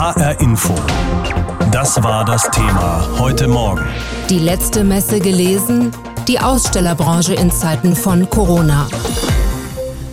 HR 0.00 0.40
Info. 0.40 0.74
Das 1.72 2.02
war 2.02 2.24
das 2.24 2.50
Thema 2.52 3.06
heute 3.18 3.46
Morgen. 3.46 3.86
Die 4.30 4.38
letzte 4.38 4.82
Messe 4.82 5.20
gelesen, 5.20 5.92
die 6.26 6.40
Ausstellerbranche 6.40 7.34
in 7.34 7.50
Zeiten 7.50 7.94
von 7.94 8.30
Corona. 8.30 8.88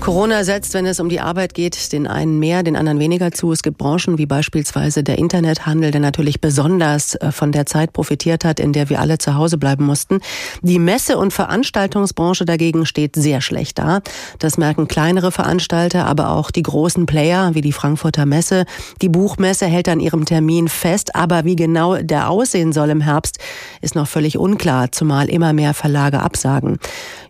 Corona 0.07 0.46
setzt, 0.46 0.73
wenn 0.73 0.85
es 0.85 1.01
um 1.01 1.09
die 1.09 1.19
Arbeit 1.19 1.54
geht, 1.54 1.91
den 1.91 2.07
einen 2.07 2.39
mehr, 2.39 2.63
den 2.63 2.78
anderen 2.78 2.97
weniger 2.97 3.33
zu. 3.33 3.51
Es 3.51 3.62
gibt 3.62 3.78
Branchen 3.78 4.17
wie 4.17 4.26
beispielsweise 4.26 5.03
der 5.03 5.17
Internethandel, 5.17 5.91
der 5.91 5.99
natürlich 5.99 6.40
besonders 6.40 7.15
äh, 7.15 7.33
von 7.33 7.51
der 7.51 7.65
Zeit 7.65 7.91
profitiert 7.91 8.46
hat, 8.46 8.62
in 8.62 8.72
der 8.72 8.90
wir 8.90 9.01
alle 9.01 9.17
zu 9.17 9.35
Hause 9.35 9.58
bleiben 9.58 9.85
mussten. 9.85 10.22
Die 10.62 10.79
Messe- 10.79 11.17
und 11.17 11.33
Veranstaltungsbranche 11.33 12.46
dagegen 12.46 12.85
steht 12.85 13.17
sehr 13.17 13.41
schlecht 13.41 13.79
da. 13.79 13.99
Das 14.40 14.58
merken 14.58 14.87
kleinere 14.87 15.33
Veranstalter, 15.33 16.05
aber 16.05 16.30
auch 16.30 16.52
die 16.52 16.63
großen 16.63 17.05
Player 17.05 17.53
wie 17.53 17.59
die 17.59 17.73
Frankfurter 17.73 18.26
Messe. 18.26 18.63
Die 19.02 19.09
Buchmesse 19.09 19.66
hält 19.66 19.90
an 19.90 19.99
ihrem 19.99 20.24
Termin 20.24 20.70
fest, 20.70 21.18
aber 21.18 21.44
wie 21.44 21.58
genau 21.58 21.98
der 21.98 22.30
aussehen 22.30 22.71
soll 22.71 22.91
im 22.91 23.02
Herbst, 23.02 23.40
ist 23.82 23.96
noch 23.96 24.08
völlig 24.08 24.38
unklar, 24.38 24.90
zumal 24.94 25.27
immer 25.27 25.52
mehr 25.52 25.74
Verlage 25.74 26.21
absagen. 26.21 26.80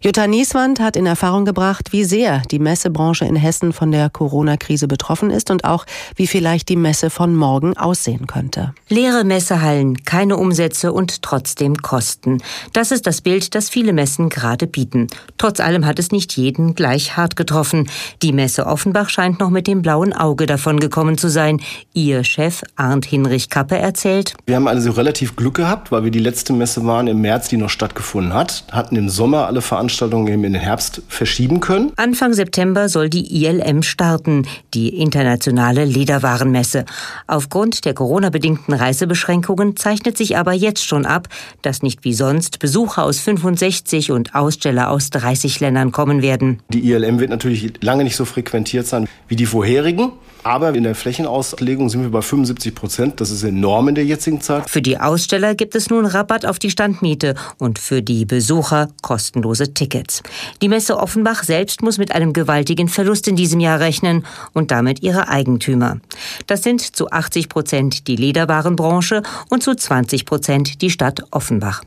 Jutta 0.02 0.27
Nieswand 0.27 0.80
hat 0.80 0.95
in 0.95 1.07
Erfahrung 1.07 1.44
gebracht, 1.44 1.91
wie 1.91 2.03
sehr 2.03 2.44
die 2.52 2.66
Messebranche 2.67 3.23
in 3.23 3.38
Hessen 3.38 3.71
von 3.71 3.94
der 3.94 4.09
Corona-Krise 4.09 4.89
betroffen 4.89 5.31
ist 5.31 5.49
und 5.52 5.63
auch, 5.63 5.85
wie 6.17 6.27
vielleicht 6.27 6.67
die 6.67 6.75
Messe 6.75 7.09
von 7.09 7.34
morgen 7.34 7.77
aussehen 7.77 8.27
könnte. 8.27 8.73
Leere 8.89 9.23
Messehallen, 9.23 10.03
keine 10.03 10.35
Umsätze 10.35 10.91
und 10.91 11.22
trotzdem 11.22 11.77
Kosten. 11.77 12.39
Das 12.73 12.91
ist 12.91 13.08
das 13.08 13.22
Bild, 13.22 13.55
das 13.55 13.70
viele 13.70 13.94
Messen 13.94 14.27
gerade 14.27 14.67
bieten. 14.67 15.08
Trotz 15.38 15.61
allem 15.61 15.85
hat 15.85 15.98
es 15.98 16.11
nicht 16.11 16.35
jeden 16.35 16.75
gleich 16.75 17.16
hart 17.16 17.38
getroffen. 17.38 17.89
Die 18.22 18.34
Messe 18.34 18.66
Offenbach 18.66 19.08
scheint 19.08 19.39
noch 19.39 19.49
mit 19.49 19.66
dem 19.66 19.81
blauen 19.81 20.11
Auge 20.11 20.45
davon 20.45 20.81
gekommen 20.81 21.17
zu 21.17 21.30
sein. 21.30 21.61
Ihr 21.94 22.25
Chef 22.25 22.63
Arndt 22.75 23.05
Hinrich 23.05 23.49
Kappe 23.49 23.77
erzählt. 23.77 24.34
Wir 24.45 24.58
haben 24.58 24.67
also 24.67 24.91
relativ 24.91 25.38
Glück 25.38 25.56
gehabt, 25.56 25.89
weil 25.89 26.03
wir 26.03 26.11
die 26.11 26.19
letzte 26.19 26.52
Messe 26.52 26.86
waren 26.86 27.08
im 27.08 27.22
März, 27.22 27.47
die 27.47 27.56
noch 27.56 27.69
stattgefunden 27.69 28.34
hat, 28.34 28.66
hatten 28.73 28.97
im 28.97 29.08
Sommer 29.08 29.47
alle 29.47 29.61
Veranstaltungen 29.61 30.28
eben 30.28 30.44
in 30.44 30.52
den 30.52 30.61
Herbst 30.61 31.02
verschieben 31.08 31.61
können. 31.61 31.94
Anfang 31.95 32.34
September 32.34 32.56
September 32.58 32.89
soll 32.89 33.08
die 33.08 33.45
ILM 33.45 33.83
starten, 33.83 34.47
die 34.73 35.00
internationale 35.00 35.86
Lederwarenmesse. 35.86 36.86
Aufgrund 37.27 37.86
der 37.86 37.94
Corona-bedingten 37.94 38.73
Reisebeschränkungen 38.73 39.75
zeichnet 39.75 40.17
sich 40.17 40.38
aber 40.38 40.53
jetzt 40.53 40.83
schon 40.83 41.05
ab, 41.05 41.28
dass 41.61 41.83
nicht 41.83 42.03
wie 42.03 42.16
sonst 42.16 42.58
Besucher 42.58 43.03
aus 43.03 43.19
65 43.19 44.11
und 44.11 44.33
Aussteller 44.33 44.89
aus 44.89 45.11
30 45.11 45.59
Ländern 45.59 45.91
kommen 45.91 46.23
werden. 46.23 46.63
Die 46.73 46.89
ILM 46.89 47.19
wird 47.19 47.30
natürlich 47.30 47.73
lange 47.83 48.03
nicht 48.03 48.16
so 48.16 48.25
frequentiert 48.25 48.88
sein 48.88 49.08
wie 49.28 49.35
die 49.35 49.45
vorherigen. 49.45 50.13
Aber 50.48 50.73
in 50.73 50.84
der 50.84 50.95
Flächenauslegung 50.95 51.90
sind 51.90 52.03
wir 52.03 52.09
bei 52.09 52.22
75 52.22 52.73
Prozent. 52.73 53.20
Das 53.20 53.31
ist 53.31 53.44
enorm 53.44 53.90
in 53.90 53.95
der 53.95 54.06
jetzigen 54.06 54.40
Zeit. 54.40 54.70
Für 54.70 54.81
die 54.81 54.98
Aussteller 54.98 55.56
gibt 55.56 55.76
es 55.76 55.90
nun 55.90 56.06
Rabatt 56.06 56.45
auf 56.45 56.58
die 56.58 56.72
Standmiete 56.72 57.36
und 57.58 57.80
für 57.80 58.02
die 58.02 58.23
Besucher 58.23 58.88
kostenlose 59.02 59.73
Tickets. 59.73 60.23
Die 60.62 60.70
Messe 60.70 61.00
Offenbach 61.00 61.44
selbst 61.44 61.81
muss 61.81 61.98
mit 61.98 62.14
einem 62.14 62.31
gewaltigen 62.31 62.88
Verlust 62.88 63.28
in 63.28 63.36
diesem 63.36 63.59
Jahr 63.59 63.81
rechnen 63.81 64.25
und 64.53 64.72
damit 64.72 65.03
ihre 65.03 65.28
Eigentümer. 65.28 65.98
Das 66.45 66.64
sind 66.64 66.95
zu 66.95 67.12
80 67.12 67.50
Prozent 67.50 68.08
die 68.08 68.16
Lederwarenbranche 68.16 69.23
und 69.50 69.64
zu 69.64 69.75
20 69.75 70.23
Prozent 70.23 70.81
die 70.81 70.92
Stadt 70.92 71.23
Offenbach. 71.31 71.81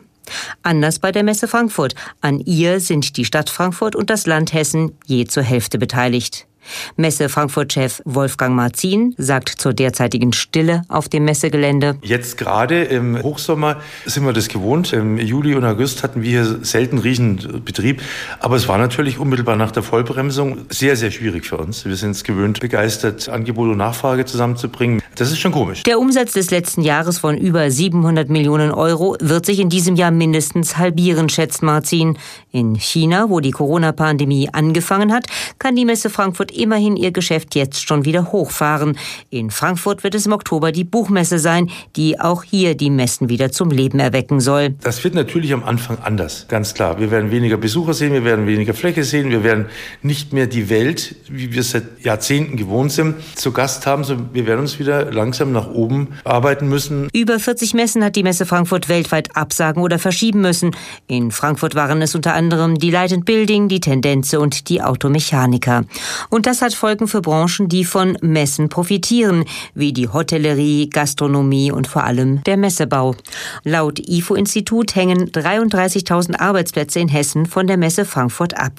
Anders 0.62 0.98
bei 0.98 1.12
der 1.12 1.22
Messe 1.22 1.48
Frankfurt. 1.48 1.94
An 2.20 2.41
ihr 2.41 2.81
sind 2.81 3.16
die 3.16 3.25
Stadt 3.25 3.48
Frankfurt 3.48 3.97
und 3.97 4.11
das 4.11 4.27
Land 4.27 4.53
Hessen 4.53 4.92
je 5.06 5.25
zur 5.25 5.44
Hälfte 5.44 5.78
beteiligt. 5.78 6.47
Messe 6.97 7.28
Frankfurt-Chef 7.28 8.03
Wolfgang 8.05 8.55
Marzin 8.55 9.14
sagt 9.19 9.48
zur 9.48 9.72
derzeitigen 9.72 10.33
Stille 10.33 10.83
auf 10.89 11.08
dem 11.08 11.25
Messegelände. 11.25 11.97
Jetzt 12.03 12.36
gerade 12.39 12.84
im 12.84 13.22
Hochsommer 13.22 13.77
sind 14.06 14.25
wir 14.25 14.33
das 14.33 14.48
gewohnt. 14.48 14.92
Im 14.92 15.19
Juli 15.19 15.55
und 15.55 15.64
August 15.64 16.03
hatten 16.03 16.22
wir 16.22 16.31
hier 16.31 16.58
selten 16.64 16.99
Riesenbetrieb. 16.99 18.03
Aber 18.38 18.56
es 18.56 18.69
war 18.69 18.78
natürlich 18.78 19.19
unmittelbar 19.19 19.56
nach 19.56 19.70
der 19.70 19.82
Vollbremsung 19.82 20.59
sehr, 20.69 20.97
sehr 20.97 21.10
schwierig 21.10 21.47
für 21.47 21.56
uns. 21.56 21.84
Wir 21.84 21.97
sind 21.97 22.12
es 22.12 22.25
gewöhnt, 22.25 22.60
begeistert 22.60 23.28
Angebot 23.28 23.69
und 23.69 23.78
Nachfrage 23.78 24.25
zusammenzubringen. 24.25 25.03
Das 25.16 25.31
ist 25.31 25.38
schon 25.38 25.53
komisch. 25.53 25.82
Der 25.82 25.99
Umsatz 25.99 26.32
des 26.32 26.50
letzten 26.50 26.82
Jahres 26.82 27.19
von 27.19 27.37
über 27.37 27.70
700 27.70 28.31
Millionen 28.31 28.70
Euro 28.70 29.16
wird 29.20 29.47
sich 29.47 29.59
in 29.59 29.69
diesem 29.69 29.97
Jahr 29.97 30.10
mindestens 30.10 30.76
halbieren, 30.76 31.28
schätzt 31.28 31.62
Marzin. 31.62 32.19
In 32.53 32.75
China, 32.75 33.28
wo 33.28 33.41
die 33.41 33.50
Corona-Pandemie 33.50 34.49
angefangen 34.53 35.12
hat, 35.12 35.26
kann 35.59 35.76
die 35.76 35.84
Messe 35.84 36.10
Frankfurt 36.10 36.50
immerhin 36.50 36.97
ihr 36.97 37.11
Geschäft 37.11 37.55
jetzt 37.55 37.87
schon 37.87 38.05
wieder 38.05 38.33
hochfahren. 38.33 38.97
In 39.28 39.50
Frankfurt 39.50 40.05
wird 40.05 40.15
es 40.15 40.27
im 40.27 40.33
Oktober 40.33 40.72
die 40.72 40.84
Buchmesse 40.84 41.38
sein, 41.38 41.71
die 41.97 42.19
auch 42.19 42.43
hier 42.43 42.75
die 42.75 42.91
Messen 42.91 43.28
wieder 43.28 43.53
zum 43.53 43.71
Leben 43.71 43.99
erwecken 43.99 44.41
soll. 44.41 44.71
Das 44.83 45.05
wird 45.05 45.15
natürlich 45.15 45.53
am 45.53 45.65
Anfang 45.65 45.99
anders, 45.99 46.47
ganz 46.49 46.75
klar. 46.75 46.99
Wir 46.99 47.11
werden 47.11 47.31
weniger 47.31 47.56
Besucher 47.56 47.94
sehen, 47.94 48.12
wir 48.12 48.25
werden 48.25 48.47
weniger 48.47 48.75
Fläche 48.75 49.05
sehen, 49.05 49.31
wir 49.31 49.44
werden 49.44 49.66
nicht 50.03 50.33
mehr 50.33 50.47
die 50.47 50.71
Welt, 50.71 51.16
wie 51.28 51.53
wir 51.53 51.61
es 51.61 51.71
seit 51.71 51.84
Jahrzehnten 52.03 52.56
gewohnt 52.56 52.93
sind, 52.93 53.17
zu 53.34 53.53
Gast 53.53 53.87
haben, 53.87 54.05
sondern 54.05 54.31
wir 54.32 54.47
werden 54.47 54.61
uns 54.61 54.78
wieder 54.78 55.12
langsam 55.12 55.53
nach 55.53 55.69
oben 55.69 56.09
arbeiten 56.25 56.69
müssen. 56.69 57.09
Über 57.12 57.38
40 57.38 57.75
Messen 57.75 58.03
hat 58.03 58.17
die 58.17 58.22
Messe 58.22 58.47
Frankfurt 58.47 58.88
weltweit 58.88 59.37
absagen 59.37 59.82
oder 59.82 59.99
verschieben 59.99 60.41
müssen. 60.41 60.71
In 61.06 61.31
Frankfurt 61.31 61.75
waren 61.75 62.00
es 62.03 62.15
unter 62.15 62.34
anderem 62.34 62.78
die 62.78 62.91
Light 62.91 63.11
Building, 63.25 63.69
die 63.69 63.81
Tendenze 63.81 64.38
und 64.38 64.69
die 64.69 64.82
Automechaniker. 64.82 65.84
Und 66.28 66.39
das 66.46 66.62
hat 66.62 66.74
Folgen 66.74 67.08
für 67.08 67.20
Branchen, 67.20 67.68
die 67.68 67.84
von 67.84 68.16
Messen 68.20 68.68
profitieren, 68.68 69.44
wie 69.74 69.92
die 69.92 70.08
Hotellerie, 70.08 70.88
Gastronomie 70.88 71.72
und 71.72 71.86
vor 71.86 72.04
allem 72.04 72.42
der 72.44 72.56
Messebau. 72.56 73.16
Laut 73.64 73.98
IFO-Institut 73.98 74.94
hängen 74.94 75.30
33.000 75.30 76.38
Arbeitsplätze 76.38 77.00
in 77.00 77.08
Hessen 77.08 77.46
von 77.46 77.66
der 77.66 77.76
Messe 77.76 78.04
Frankfurt 78.04 78.56
ab. 78.56 78.72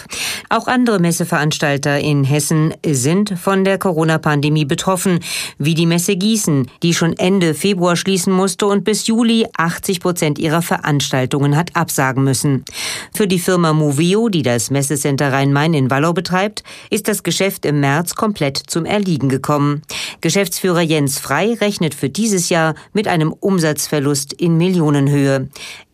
Auch 0.49 0.67
andere 0.67 0.99
Messeveranstalter 0.99 1.99
in 1.99 2.23
Hessen 2.23 2.73
sind 2.85 3.38
von 3.38 3.63
der 3.63 3.78
Corona-Pandemie 3.78 4.66
betroffen, 4.66 5.19
wie 5.57 5.75
die 5.75 5.85
Messe 5.85 6.16
Gießen, 6.16 6.67
die 6.83 6.93
schon 6.93 7.13
Ende 7.17 7.53
Februar 7.53 7.95
schließen 7.95 8.33
musste 8.33 8.67
und 8.67 8.83
bis 8.83 9.07
Juli 9.07 9.45
80 9.57 9.99
Prozent 9.99 10.39
ihrer 10.39 10.61
Veranstaltungen 10.61 11.57
hat 11.57 11.75
absagen 11.75 12.23
müssen. 12.23 12.66
Für 13.13 13.28
die 13.28 13.39
Firma 13.39 13.73
Movio, 13.73 14.29
die 14.29 14.41
das 14.41 14.72
Messecenter 14.72 15.31
Rhein-Main 15.33 15.73
in 15.73 15.89
Wallau 15.89 16.13
betreibt, 16.13 16.63
ist 16.89 17.07
das 17.07 17.23
Geschäft 17.23 17.50
im 17.66 17.79
März 17.79 18.16
komplett 18.16 18.57
zum 18.57 18.85
Erliegen 18.85 19.29
gekommen. 19.29 19.81
Geschäftsführer 20.22 20.81
Jens 20.81 21.19
Frei 21.19 21.53
rechnet 21.53 21.94
für 21.94 22.09
dieses 22.09 22.50
Jahr 22.50 22.75
mit 22.94 23.07
einem 23.07 23.34
Umsatzverlust 23.34 24.34
in 24.34 24.57
Millionenhöhe. 24.57 25.50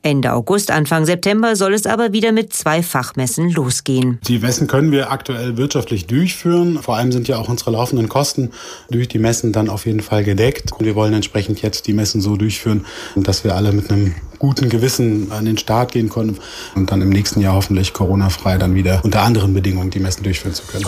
Ende 0.08 0.32
August, 0.32 0.72
Anfang 0.72 1.06
September 1.06 1.58
soll 1.58 1.74
es 1.74 1.86
aber 1.86 2.14
wieder 2.14 2.32
mit 2.32 2.54
zwei 2.54 2.82
Fachmessen 2.82 3.50
losgehen. 3.50 4.20
Die 4.26 4.40
Messen 4.40 4.68
können 4.68 4.92
wir 4.94 5.12
aktuell 5.12 5.58
wirtschaftlich 5.58 6.08
durchführen. 6.08 6.80
Vor 6.82 6.96
allem 6.96 7.12
sind 7.12 7.28
ja 7.28 7.38
auch 7.38 7.50
unsere 7.50 7.72
laufenden 7.72 8.08
Kosten 8.08 8.52
durch 8.90 9.10
die 9.10 9.20
Messen 9.20 9.52
dann 9.52 9.68
auf 9.68 9.86
jeden 9.86 10.00
Fall 10.00 10.24
gedeckt. 10.24 10.72
Und 10.72 10.86
wir 10.86 10.96
wollen 10.96 11.14
entsprechend 11.14 11.62
jetzt 11.62 11.88
die 11.88 11.94
Messen 11.94 12.22
so 12.22 12.38
durchführen, 12.38 12.86
dass 13.18 13.44
wir 13.44 13.56
alle 13.56 13.74
mit 13.74 13.92
einem 13.92 14.16
guten 14.40 14.70
Gewissen 14.70 15.32
an 15.34 15.44
den 15.44 15.58
Start 15.58 15.92
gehen 15.92 16.08
können 16.08 16.38
und 16.76 16.90
dann 16.90 17.02
im 17.02 17.10
nächsten 17.10 17.42
Jahr 17.42 17.56
hoffentlich 17.56 17.92
Corona-frei 17.92 18.58
dann 18.58 18.76
wieder 18.76 19.02
unter 19.04 19.24
anderen 19.24 19.54
Bedingungen 19.54 19.90
die 19.90 20.00
Messen 20.00 20.24
durchführen 20.24 20.54
zu 20.54 20.64
können. 20.68 20.86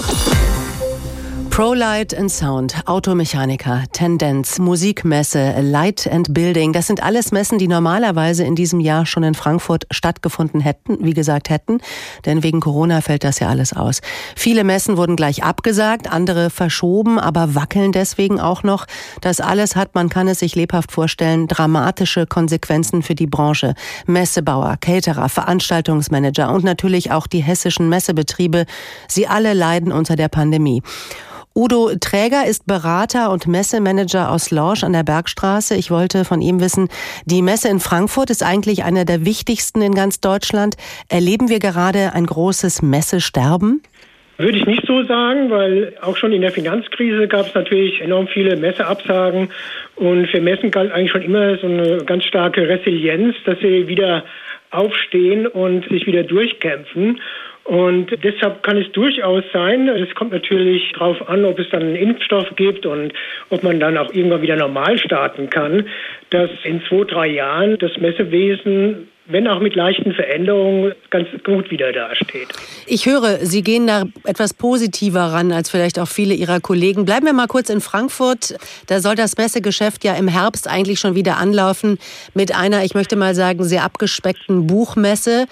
ProLight 1.60 2.18
and 2.18 2.32
Sound, 2.32 2.74
Automechaniker, 2.86 3.84
Tendenz, 3.92 4.60
Musikmesse, 4.60 5.60
Light 5.60 6.08
and 6.10 6.34
Building, 6.34 6.72
das 6.72 6.88
sind 6.88 7.04
alles 7.04 7.34
Messen, 7.34 7.58
die 7.58 7.68
normalerweise 7.68 8.46
in 8.46 8.56
diesem 8.56 8.80
Jahr 8.80 9.06
schon 9.06 9.24
in 9.24 9.34
Frankfurt 9.34 9.86
stattgefunden 9.92 10.62
hätten, 10.62 11.00
wie 11.02 11.14
gesagt 11.14 11.50
hätten, 11.50 11.82
denn 12.26 12.44
wegen 12.44 12.62
Corona 12.62 13.02
fällt 13.02 13.26
das 13.26 13.40
ja 13.40 13.50
alles 13.50 13.74
aus. 13.74 14.00
Viele 14.38 14.64
Messen 14.64 14.96
wurden 14.96 15.18
gleich 15.18 15.44
abgesagt, 15.44 16.10
andere 16.10 16.50
verschoben, 16.50 17.20
aber 17.20 17.56
wackeln 17.56 17.92
deswegen 17.92 18.40
auch 18.40 18.64
noch. 18.64 18.86
Das 19.20 19.42
alles 19.42 19.76
hat, 19.76 19.96
man 19.96 20.08
kann 20.08 20.30
es 20.30 20.40
sich 20.40 20.56
lebhaft 20.56 20.94
vorstellen, 20.94 21.50
dramatische 21.50 22.26
Konsequenzen 22.26 23.04
für 23.04 23.16
die 23.16 23.28
Branche. 23.28 23.74
Messebauer, 24.06 24.78
Caterer, 24.80 25.28
Veranstaltungsmanager 25.28 26.54
und 26.54 26.64
natürlich 26.64 27.12
auch 27.12 27.28
die 27.28 27.44
hessischen 27.44 27.90
Messebetriebe, 27.90 28.66
sie 29.10 29.28
alle 29.28 29.54
leiden 29.54 29.92
unter 29.92 30.16
der 30.16 30.30
Pandemie. 30.30 30.82
Udo 31.56 31.92
Träger 32.00 32.46
ist 32.48 32.68
Berater 32.68 33.32
und 33.32 33.48
Messemanager 33.48 34.32
aus 34.32 34.52
Lorsch 34.52 34.84
an 34.84 34.94
der 34.94 35.04
Bergstraße. 35.04 35.76
Ich 35.76 35.90
wollte 35.90 36.24
von 36.24 36.42
ihm 36.42 36.62
wissen, 36.62 36.90
die 37.26 37.42
Messe 37.42 37.70
in 37.70 37.80
Frankfurt 37.80 38.30
ist 38.30 38.44
eigentlich 38.44 38.84
eine 38.84 39.04
der 39.04 39.26
wichtigsten 39.26 39.82
in 39.82 39.96
ganz 39.96 40.22
Deutschland. 40.22 40.76
Erleben 41.10 41.50
wir 41.50 41.60
gerade 41.60 42.14
ein 42.14 42.28
großes 42.28 42.82
Messesterben? 42.84 43.82
Würde 44.38 44.58
ich 44.58 44.66
nicht 44.68 44.86
so 44.86 45.04
sagen, 45.04 45.50
weil 45.50 45.96
auch 46.02 46.16
schon 46.16 46.32
in 46.32 46.42
der 46.42 46.52
Finanzkrise 46.52 47.28
gab 47.28 47.48
es 47.48 47.56
natürlich 47.56 48.00
enorm 48.00 48.28
viele 48.28 48.56
Messeabsagen 48.56 49.50
und 49.98 50.28
für 50.28 50.40
Messen 50.40 50.72
galt 50.72 50.94
eigentlich 50.94 51.12
schon 51.12 51.24
immer 51.24 51.58
so 51.58 51.68
eine 51.68 51.98
ganz 52.06 52.24
starke 52.24 52.70
Resilienz, 52.70 53.36
dass 53.44 53.60
sie 53.60 53.90
wieder 53.90 54.24
aufstehen 54.72 55.48
und 55.48 55.90
sich 55.90 56.06
wieder 56.06 56.24
durchkämpfen. 56.24 57.20
Und 57.70 58.08
deshalb 58.24 58.64
kann 58.64 58.78
es 58.78 58.92
durchaus 58.94 59.44
sein, 59.54 59.88
es 59.90 60.16
kommt 60.16 60.32
natürlich 60.32 60.92
darauf 60.94 61.30
an, 61.30 61.46
ob 61.46 61.60
es 61.60 61.70
dann 61.70 61.84
einen 61.84 61.96
Impfstoff 61.96 62.48
gibt 62.56 62.88
und 62.88 63.14
ob 63.52 63.62
man 63.62 63.80
dann 63.80 63.96
auch 63.96 64.12
irgendwann 64.12 64.42
wieder 64.42 64.56
normal 64.56 64.98
starten 64.98 65.52
kann, 65.52 65.88
dass 66.32 66.50
in 66.64 66.82
zwei, 66.90 67.04
drei 67.04 67.28
Jahren 67.28 67.78
das 67.78 67.96
Messewesen 67.98 69.08
wenn 69.32 69.48
auch 69.48 69.60
mit 69.60 69.76
leichten 69.76 70.14
Veränderungen, 70.14 70.94
ganz 71.12 71.28
gut 71.44 71.70
wieder 71.70 71.92
dasteht. 71.92 72.48
Ich 72.88 73.06
höre, 73.06 73.46
Sie 73.46 73.62
gehen 73.62 73.86
da 73.86 74.06
etwas 74.26 74.56
positiver 74.56 75.22
ran 75.22 75.52
als 75.52 75.70
vielleicht 75.70 76.00
auch 76.00 76.08
viele 76.08 76.34
Ihrer 76.34 76.60
Kollegen. 76.60 77.06
Bleiben 77.06 77.28
wir 77.28 77.34
mal 77.34 77.46
kurz 77.46 77.70
in 77.70 77.80
Frankfurt. 77.80 78.56
Da 78.88 79.00
soll 79.00 79.14
das 79.14 79.38
Messegeschäft 79.38 80.04
ja 80.04 80.16
im 80.16 80.28
Herbst 80.28 80.68
eigentlich 80.68 81.00
schon 81.00 81.14
wieder 81.14 81.38
anlaufen 81.38 82.00
mit 82.34 82.56
einer, 82.56 82.84
ich 82.84 82.96
möchte 82.96 83.16
mal 83.16 83.36
sagen, 83.36 83.64
sehr 83.64 83.84
abgespeckten 83.84 84.66
Buchmesse. 84.66 85.46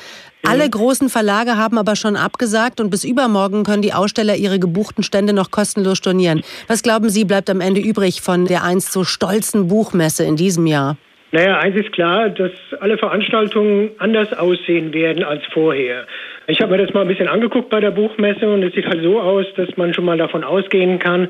Alle 0.50 0.70
großen 0.70 1.10
Verlage 1.10 1.58
haben 1.58 1.78
aber 1.78 1.98
schon 1.98 2.16
abgesagt 2.16 2.80
und 2.80 2.90
bis 2.90 3.04
übermorgen 3.04 3.64
können 3.64 3.82
die 3.82 3.94
Aussteller 3.94 4.36
ihre 4.36 4.60
gebuchten 4.60 5.04
Stände 5.04 5.34
noch 5.34 5.52
kostenlos 5.52 5.98
stornieren. 5.98 6.42
Was 6.70 6.84
glauben 6.84 7.10
Sie, 7.10 7.26
bleibt 7.26 7.50
am 7.50 7.60
Ende 7.60 7.82
übrig 7.82 8.22
von 8.22 8.46
der 8.46 8.64
einst 8.64 8.94
so 8.94 9.04
stolzen 9.04 9.68
Buchmesse 9.68 10.24
in 10.24 10.38
diesem 10.38 10.66
Jahr? 10.66 10.96
Naja, 11.34 11.60
eins 11.60 11.76
ist 11.76 11.92
klar, 11.92 12.30
dass 12.30 12.52
alle 12.80 12.98
Veranstaltungen 12.98 13.90
anders 13.98 14.32
aussehen 14.32 14.94
werden 14.94 15.26
als 15.26 15.44
vorher. 15.52 16.06
Ich 16.48 16.62
habe 16.62 16.72
mir 16.72 16.86
das 16.86 16.94
mal 16.94 17.02
ein 17.02 17.10
bisschen 17.10 17.28
angeguckt 17.28 17.70
bei 17.70 17.82
der 17.82 17.92
Buchmesse 17.92 18.50
und 18.50 18.64
es 18.64 18.74
sieht 18.74 18.86
halt 18.86 19.04
so 19.04 19.20
aus, 19.20 19.46
dass 19.58 19.76
man 19.76 19.94
schon 19.94 20.06
mal 20.06 20.18
davon 20.18 20.46
ausgehen 20.46 20.98
kann, 20.98 21.28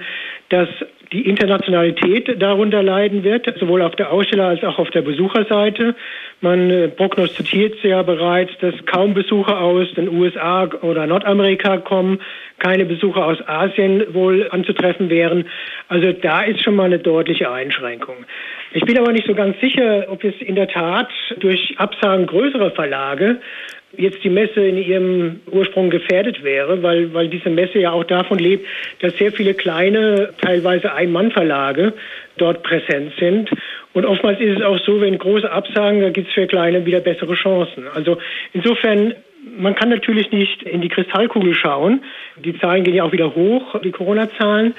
dass 0.50 0.70
die 1.12 1.28
Internationalität 1.28 2.42
darunter 2.42 2.84
leiden 2.84 3.24
wird, 3.24 3.48
sowohl 3.60 3.82
auf 3.82 3.96
der 3.96 4.12
Aussteller- 4.12 4.50
als 4.50 4.64
auch 4.64 4.78
auf 4.78 4.90
der 4.90 5.02
Besucherseite. 5.02 5.96
Man 6.42 6.70
äh, 6.70 6.88
prognostiziert 6.90 7.82
ja 7.84 8.04
bereits, 8.04 8.52
dass 8.60 8.74
kaum 8.86 9.14
Besucher 9.14 9.60
aus 9.60 9.88
den 9.96 10.10
USA 10.10 10.70
oder 10.82 11.08
Nordamerika 11.08 11.78
kommen, 11.78 12.20
keine 12.60 12.86
Besucher 12.86 13.26
aus 13.26 13.38
Asien 13.48 14.14
wohl 14.14 14.48
anzutreffen 14.52 15.10
wären. 15.10 15.46
Also 15.88 16.12
da 16.12 16.42
ist 16.42 16.62
schon 16.62 16.76
mal 16.76 16.86
eine 16.86 17.00
deutliche 17.00 17.50
Einschränkung. 17.52 18.16
Ich 18.74 18.84
bin 18.84 18.98
aber 18.98 19.14
nicht 19.14 19.28
so 19.28 19.34
ganz 19.34 19.60
sicher, 19.62 20.08
ob 20.10 20.24
es 20.24 20.36
in 20.42 20.56
der 20.56 20.68
Tat 20.68 21.10
durch 21.40 21.76
Absagen 21.78 22.26
größerer 22.26 22.72
Verlage 22.72 23.40
jetzt 23.96 24.24
die 24.24 24.30
Messe 24.30 24.62
in 24.62 24.78
ihrem 24.78 25.40
Ursprung 25.50 25.90
gefährdet 25.90 26.44
wäre, 26.44 26.84
weil, 26.84 27.14
weil 27.14 27.30
diese 27.30 27.50
Messe 27.50 27.80
ja 27.80 27.92
auch 27.92 28.04
davon 28.04 28.38
lebt, 28.38 28.66
dass 29.00 29.18
sehr 29.18 29.32
viele 29.32 29.54
kleine, 29.54 30.34
teilweise 30.42 30.94
Ein-Mann-Verlage 30.94 31.94
dort 32.38 32.64
präsent 32.64 33.14
sind. 33.20 33.50
Und 33.94 34.06
oftmals 34.06 34.40
ist 34.40 34.60
es 34.60 34.64
auch 34.64 34.80
so, 34.80 35.02
wenn 35.02 35.18
große 35.18 35.52
absagen, 35.52 36.02
da 36.02 36.10
gibt 36.10 36.28
es 36.28 36.34
für 36.34 36.48
kleine 36.48 36.86
wieder 36.86 37.00
bessere 37.00 37.34
Chancen. 37.36 37.88
Also 37.94 38.18
insofern, 38.54 39.16
man 39.58 39.76
kann 39.76 39.90
natürlich 39.90 40.32
nicht 40.32 40.64
in 40.64 40.82
die 40.82 40.90
Kristallkugel 40.90 41.56
schauen. 41.56 42.04
Die 42.36 42.60
Zahlen 42.60 42.84
gehen 42.84 42.94
ja 42.94 43.04
auch 43.04 43.12
wieder 43.12 43.34
hoch, 43.34 43.80
die 43.82 43.92
Corona-Zahlen. 43.92 44.76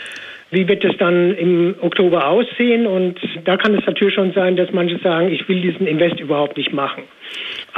Wie 0.50 0.66
wird 0.66 0.82
es 0.82 0.96
dann 0.96 1.34
im 1.34 1.74
Oktober 1.80 2.26
aussehen? 2.26 2.86
Und 2.86 3.18
da 3.44 3.56
kann 3.56 3.74
es 3.74 3.84
natürlich 3.84 4.14
schon 4.14 4.32
sein, 4.32 4.56
dass 4.56 4.72
manche 4.72 4.98
sagen, 4.98 5.30
ich 5.30 5.46
will 5.48 5.60
diesen 5.60 5.86
Invest 5.86 6.20
überhaupt 6.20 6.56
nicht 6.56 6.72
machen. 6.72 7.02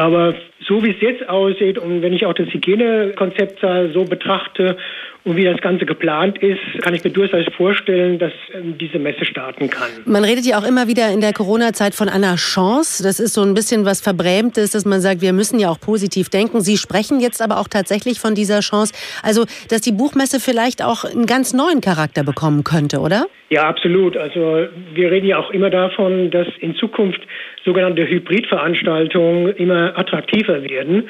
Aber 0.01 0.35
so 0.67 0.83
wie 0.83 0.93
es 0.93 1.01
jetzt 1.03 1.29
aussieht 1.29 1.77
und 1.77 2.01
wenn 2.01 2.15
ich 2.15 2.25
auch 2.25 2.33
das 2.33 2.49
Hygienekonzept 2.49 3.61
so 3.93 4.07
betrachte 4.07 4.79
und 5.25 5.37
wie 5.37 5.45
das 5.45 5.61
Ganze 5.61 5.85
geplant 5.85 6.39
ist, 6.39 6.61
kann 6.83 6.95
ich 6.95 7.05
mir 7.05 7.11
durchaus 7.11 7.45
vorstellen, 7.57 8.19
dass 8.19 8.33
ähm, 8.55 8.79
diese 8.79 8.99
Messe 8.99 9.25
starten 9.25 9.69
kann. 9.69 9.91
Man 10.07 10.25
redet 10.25 10.47
ja 10.47 10.59
auch 10.59 10.67
immer 10.67 10.89
wieder 10.89 11.13
in 11.13 11.21
der 11.21 11.33
Corona-Zeit 11.33 11.95
von 11.95 12.09
einer 12.09 12.37
Chance. 12.37 13.03
Das 13.03 13.21
ist 13.21 13.35
so 13.35 13.43
ein 13.43 13.53
bisschen 13.53 13.85
was 13.85 14.01
Verbrämtes, 14.01 14.71
dass 14.71 14.87
man 14.87 15.01
sagt, 15.01 15.21
wir 15.21 15.33
müssen 15.33 15.59
ja 15.59 15.69
auch 15.69 15.79
positiv 15.79 16.31
denken. 16.31 16.63
Sie 16.63 16.79
sprechen 16.79 17.21
jetzt 17.21 17.43
aber 17.43 17.59
auch 17.59 17.69
tatsächlich 17.69 18.19
von 18.19 18.35
dieser 18.35 18.61
Chance. 18.61 18.95
Also, 19.23 19.45
dass 19.69 19.83
die 19.83 19.93
Buchmesse 19.93 20.41
vielleicht 20.41 20.83
auch 20.83 21.05
einen 21.05 21.27
ganz 21.27 21.53
neuen 21.53 21.83
Charakter 21.83 22.25
bekommen 22.25 22.65
könnte, 22.65 23.01
oder? 23.01 23.27
Ja, 23.51 23.69
absolut. 23.69 24.17
Also, 24.17 24.69
wir 24.95 25.11
reden 25.11 25.27
ja 25.27 25.39
auch 25.39 25.51
immer 25.51 25.71
davon, 25.71 26.31
dass 26.31 26.47
in 26.61 26.75
Zukunft 26.77 27.21
sogenannte 27.65 28.09
Hybridveranstaltungen 28.09 29.55
immer 29.57 29.99
attraktiver 29.99 30.63
werden. 30.63 31.09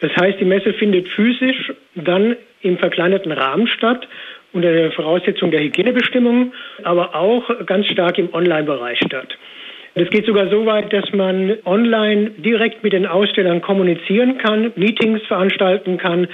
Das 0.00 0.10
heißt, 0.16 0.40
die 0.40 0.44
Messe 0.44 0.72
findet 0.74 1.08
physisch 1.08 1.72
dann 1.94 2.36
im 2.64 2.78
verkleinerten 2.78 3.32
Rahmen 3.32 3.68
statt, 3.68 4.08
unter 4.52 4.72
der 4.72 4.92
Voraussetzung 4.92 5.50
der 5.50 5.60
Hygienebestimmungen, 5.60 6.52
aber 6.82 7.14
auch 7.14 7.66
ganz 7.66 7.86
stark 7.86 8.18
im 8.18 8.32
Online-Bereich 8.32 8.98
statt. 9.04 9.36
Es 9.96 10.10
geht 10.10 10.26
sogar 10.26 10.50
so 10.50 10.66
weit, 10.66 10.92
dass 10.92 11.04
man 11.12 11.56
online 11.64 12.30
direkt 12.30 12.82
mit 12.82 12.92
den 12.92 13.06
Ausstellern 13.06 13.62
kommunizieren 13.62 14.38
kann, 14.38 14.72
Meetings 14.74 15.22
veranstalten 15.28 15.98
kann, 15.98 16.26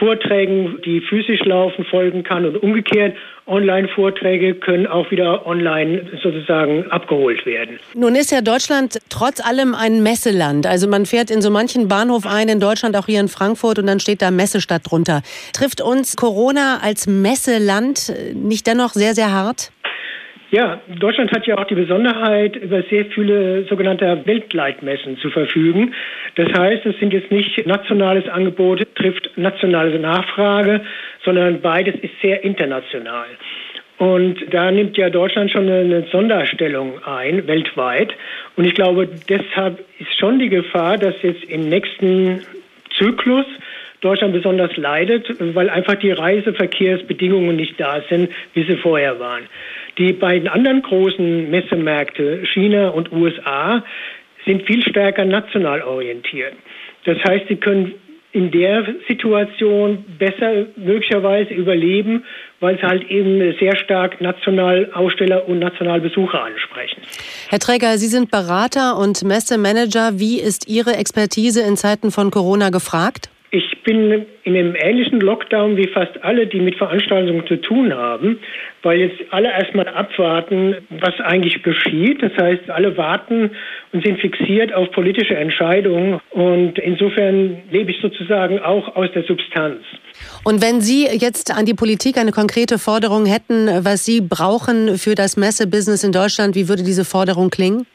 Vorträgen, 0.00 0.80
die 0.84 1.00
physisch 1.00 1.44
laufen, 1.44 1.84
folgen 1.84 2.24
kann 2.24 2.44
und 2.44 2.56
umgekehrt. 2.56 3.14
Online-Vorträge 3.46 4.54
können 4.54 4.88
auch 4.88 5.12
wieder 5.12 5.46
online 5.46 6.10
sozusagen 6.22 6.90
abgeholt 6.90 7.46
werden. 7.46 7.78
Nun 7.94 8.16
ist 8.16 8.32
ja 8.32 8.40
Deutschland 8.40 8.98
trotz 9.10 9.40
allem 9.40 9.76
ein 9.76 10.02
Messeland. 10.02 10.66
Also 10.66 10.88
man 10.88 11.06
fährt 11.06 11.30
in 11.30 11.40
so 11.40 11.50
manchen 11.50 11.86
Bahnhof 11.86 12.26
ein, 12.26 12.48
in 12.48 12.58
Deutschland, 12.58 12.96
auch 12.96 13.06
hier 13.06 13.20
in 13.20 13.28
Frankfurt, 13.28 13.78
und 13.78 13.86
dann 13.86 14.00
steht 14.00 14.22
da 14.22 14.32
Messestadt 14.32 14.90
drunter. 14.90 15.22
Trifft 15.52 15.80
uns 15.80 16.16
Corona 16.16 16.80
als 16.82 17.06
Messeland 17.06 18.12
nicht 18.34 18.66
dennoch 18.66 18.94
sehr, 18.94 19.14
sehr 19.14 19.30
hart? 19.30 19.70
Ja, 20.50 20.80
Deutschland 21.00 21.32
hat 21.32 21.46
ja 21.46 21.58
auch 21.58 21.64
die 21.64 21.74
Besonderheit, 21.74 22.56
über 22.56 22.82
sehr 22.82 23.06
viele 23.06 23.64
sogenannte 23.64 24.22
Weltleitmessen 24.24 25.16
zu 25.18 25.30
verfügen. 25.30 25.94
Das 26.36 26.48
heißt, 26.56 26.86
es 26.86 26.98
sind 26.98 27.12
jetzt 27.12 27.30
nicht 27.30 27.66
nationales 27.66 28.28
Angebot, 28.28 28.86
trifft 28.94 29.30
nationale 29.36 29.98
Nachfrage, 29.98 30.82
sondern 31.24 31.60
beides 31.60 31.94
ist 31.96 32.12
sehr 32.22 32.44
international. 32.44 33.26
Und 33.98 34.36
da 34.52 34.70
nimmt 34.70 34.96
ja 34.96 35.08
Deutschland 35.08 35.50
schon 35.50 35.68
eine 35.68 36.04
Sonderstellung 36.10 37.02
ein, 37.04 37.46
weltweit. 37.46 38.12
Und 38.56 38.64
ich 38.64 38.74
glaube, 38.74 39.08
deshalb 39.28 39.84
ist 39.98 40.18
schon 40.18 40.38
die 40.38 40.48
Gefahr, 40.48 40.98
dass 40.98 41.14
jetzt 41.22 41.44
im 41.44 41.68
nächsten 41.68 42.42
Zyklus 42.98 43.46
Deutschland 44.00 44.34
besonders 44.34 44.76
leidet, 44.76 45.26
weil 45.54 45.70
einfach 45.70 45.94
die 45.94 46.10
Reiseverkehrsbedingungen 46.10 47.56
nicht 47.56 47.80
da 47.80 48.02
sind, 48.10 48.30
wie 48.52 48.64
sie 48.64 48.76
vorher 48.76 49.18
waren. 49.18 49.44
Die 49.98 50.12
beiden 50.12 50.48
anderen 50.48 50.82
großen 50.82 51.50
Messemärkte, 51.50 52.44
China 52.52 52.88
und 52.88 53.12
USA, 53.12 53.84
sind 54.44 54.66
viel 54.66 54.82
stärker 54.82 55.24
national 55.24 55.82
orientiert. 55.82 56.54
Das 57.04 57.18
heißt, 57.24 57.46
sie 57.48 57.56
können 57.56 57.94
in 58.32 58.50
der 58.50 58.84
Situation 59.06 60.04
besser 60.18 60.66
möglicherweise 60.74 61.54
überleben, 61.54 62.24
weil 62.58 62.76
sie 62.76 62.82
halt 62.82 63.08
eben 63.08 63.54
sehr 63.60 63.76
stark 63.76 64.20
national 64.20 64.90
Aussteller 64.92 65.48
und 65.48 65.60
national 65.60 66.00
Besucher 66.00 66.42
ansprechen. 66.42 67.00
Herr 67.48 67.60
Träger, 67.60 67.96
Sie 67.96 68.08
sind 68.08 68.32
Berater 68.32 68.98
und 68.98 69.22
Messemanager. 69.22 70.18
Wie 70.18 70.40
ist 70.40 70.68
Ihre 70.68 70.96
Expertise 70.96 71.62
in 71.62 71.76
Zeiten 71.76 72.10
von 72.10 72.32
Corona 72.32 72.70
gefragt? 72.70 73.30
Ich 73.56 73.84
bin 73.84 74.26
in 74.42 74.56
einem 74.56 74.74
ähnlichen 74.74 75.20
Lockdown 75.20 75.76
wie 75.76 75.86
fast 75.86 76.24
alle, 76.24 76.48
die 76.48 76.58
mit 76.58 76.74
Veranstaltungen 76.74 77.46
zu 77.46 77.54
tun 77.60 77.94
haben, 77.94 78.40
weil 78.82 78.98
jetzt 78.98 79.14
alle 79.30 79.48
erstmal 79.48 79.86
abwarten, 79.86 80.74
was 80.90 81.20
eigentlich 81.20 81.62
geschieht. 81.62 82.20
Das 82.20 82.32
heißt, 82.36 82.68
alle 82.68 82.96
warten 82.96 83.52
und 83.92 84.04
sind 84.04 84.18
fixiert 84.18 84.74
auf 84.74 84.90
politische 84.90 85.36
Entscheidungen. 85.36 86.18
Und 86.30 86.80
insofern 86.80 87.58
lebe 87.70 87.92
ich 87.92 88.00
sozusagen 88.02 88.58
auch 88.58 88.96
aus 88.96 89.10
der 89.14 89.22
Substanz. 89.22 89.82
Und 90.42 90.60
wenn 90.60 90.80
Sie 90.80 91.06
jetzt 91.06 91.56
an 91.56 91.64
die 91.64 91.74
Politik 91.74 92.18
eine 92.18 92.32
konkrete 92.32 92.80
Forderung 92.80 93.24
hätten, 93.24 93.68
was 93.84 94.04
Sie 94.04 94.20
brauchen 94.20 94.98
für 94.98 95.14
das 95.14 95.36
Messebusiness 95.36 96.02
in 96.02 96.10
Deutschland, 96.10 96.56
wie 96.56 96.68
würde 96.68 96.82
diese 96.82 97.04
Forderung 97.04 97.50
klingen? 97.50 97.86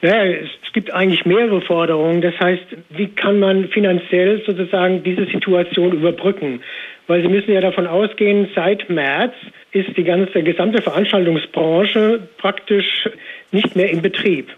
Ja, 0.00 0.24
es 0.24 0.72
gibt 0.72 0.92
eigentlich 0.92 1.26
mehrere 1.26 1.60
Forderungen. 1.60 2.20
Das 2.20 2.38
heißt, 2.38 2.64
wie 2.90 3.08
kann 3.08 3.40
man 3.40 3.68
finanziell 3.68 4.42
sozusagen 4.46 5.02
diese 5.02 5.26
Situation 5.26 5.92
überbrücken? 5.92 6.60
Weil 7.08 7.22
Sie 7.22 7.28
müssen 7.28 7.52
ja 7.52 7.60
davon 7.60 7.86
ausgehen, 7.86 8.48
seit 8.54 8.88
März 8.88 9.34
ist 9.72 9.96
die 9.96 10.04
ganze 10.04 10.42
gesamte 10.42 10.82
Veranstaltungsbranche 10.82 12.28
praktisch 12.38 13.08
nicht 13.50 13.74
mehr 13.74 13.90
in 13.90 14.02
Betrieb. 14.02 14.50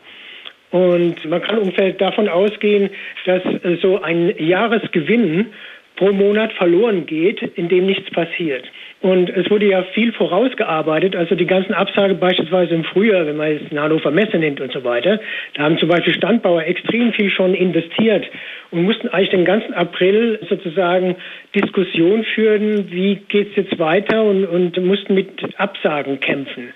Und 0.72 1.24
man 1.24 1.40
kann 1.42 1.58
ungefähr 1.58 1.92
davon 1.92 2.28
ausgehen, 2.28 2.90
dass 3.24 3.42
so 3.80 4.02
ein 4.02 4.34
Jahresgewinn 4.38 5.46
pro 5.96 6.12
Monat 6.12 6.52
verloren 6.52 7.06
geht, 7.06 7.42
in 7.56 7.68
dem 7.68 7.86
nichts 7.86 8.10
passiert. 8.10 8.64
Und 9.02 9.30
es 9.30 9.50
wurde 9.50 9.64
ja 9.64 9.82
viel 9.94 10.12
vorausgearbeitet, 10.12 11.16
also 11.16 11.34
die 11.34 11.46
ganzen 11.46 11.72
Absagen 11.72 12.18
beispielsweise 12.18 12.74
im 12.74 12.84
Frühjahr, 12.84 13.26
wenn 13.26 13.38
man 13.38 13.50
jetzt 13.50 13.70
eine 13.70 13.80
Hannover 13.80 14.10
Messe 14.10 14.36
nimmt 14.36 14.60
und 14.60 14.72
so 14.72 14.84
weiter, 14.84 15.20
da 15.54 15.62
haben 15.62 15.78
zum 15.78 15.88
Beispiel 15.88 16.12
Standbauer 16.12 16.64
extrem 16.64 17.14
viel 17.14 17.30
schon 17.30 17.54
investiert 17.54 18.26
und 18.70 18.82
mussten 18.82 19.08
eigentlich 19.08 19.30
den 19.30 19.46
ganzen 19.46 19.72
April 19.72 20.38
sozusagen 20.50 21.16
Diskussion 21.54 22.24
führen, 22.24 22.90
wie 22.90 23.16
geht's 23.28 23.56
jetzt 23.56 23.78
weiter 23.78 24.22
und, 24.22 24.44
und 24.44 24.76
mussten 24.84 25.14
mit 25.14 25.58
Absagen 25.58 26.20
kämpfen. 26.20 26.74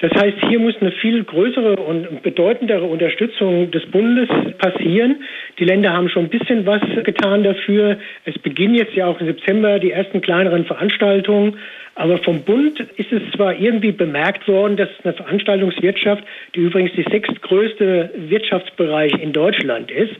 Das 0.00 0.12
heißt, 0.12 0.38
hier 0.48 0.58
muss 0.58 0.74
eine 0.80 0.92
viel 0.92 1.24
größere 1.24 1.76
und 1.76 2.22
bedeutendere 2.22 2.84
Unterstützung 2.84 3.70
des 3.70 3.84
Bundes 3.90 4.28
passieren. 4.56 5.22
Die 5.58 5.64
Länder 5.64 5.92
haben 5.92 6.08
schon 6.08 6.24
ein 6.24 6.30
bisschen 6.30 6.64
was 6.64 6.80
getan 7.04 7.44
dafür. 7.44 7.98
Es 8.24 8.38
beginnen 8.38 8.74
jetzt 8.74 8.94
ja 8.94 9.06
auch 9.06 9.20
im 9.20 9.26
September 9.26 9.78
die 9.78 9.90
ersten 9.90 10.22
kleineren 10.22 10.64
Veranstaltungen. 10.64 11.58
Aber 12.00 12.16
vom 12.16 12.40
Bund 12.44 12.80
ist 12.96 13.12
es 13.12 13.20
zwar 13.36 13.54
irgendwie 13.54 13.92
bemerkt 13.92 14.48
worden, 14.48 14.78
dass 14.78 14.88
eine 15.04 15.12
Veranstaltungswirtschaft, 15.12 16.24
die 16.54 16.60
übrigens 16.60 16.92
die 16.96 17.02
sechstgrößte 17.02 18.10
Wirtschaftsbereich 18.16 19.12
in 19.20 19.34
Deutschland 19.34 19.90
ist, 19.90 20.14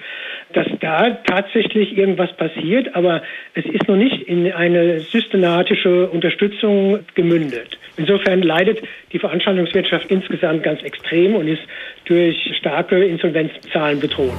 dass 0.52 0.66
da 0.80 1.08
tatsächlich 1.26 1.96
irgendwas 1.96 2.36
passiert, 2.36 2.94
aber 2.94 3.22
es 3.54 3.64
ist 3.64 3.88
noch 3.88 3.96
nicht 3.96 4.28
in 4.28 4.52
eine 4.52 5.00
systematische 5.00 6.10
Unterstützung 6.10 6.98
gemündet. 7.14 7.78
Insofern 7.96 8.42
leidet 8.42 8.82
die 9.14 9.18
Veranstaltungswirtschaft 9.18 10.04
insgesamt 10.10 10.62
ganz 10.62 10.82
extrem 10.82 11.34
und 11.34 11.48
ist 11.48 11.62
durch 12.04 12.36
starke 12.58 13.02
Insolvenzzahlen 13.02 13.98
bedroht. 14.00 14.38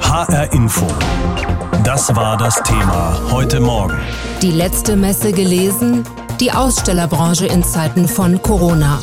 HR 0.00 0.50
Info. 0.54 0.86
Das 1.84 2.14
war 2.16 2.38
das 2.38 2.62
Thema 2.62 3.20
heute 3.30 3.60
Morgen. 3.60 3.98
Die 4.42 4.52
letzte 4.52 4.96
Messe 4.96 5.32
gelesen, 5.32 6.02
die 6.40 6.50
Ausstellerbranche 6.50 7.46
in 7.46 7.62
Zeiten 7.62 8.08
von 8.08 8.40
Corona. 8.40 8.98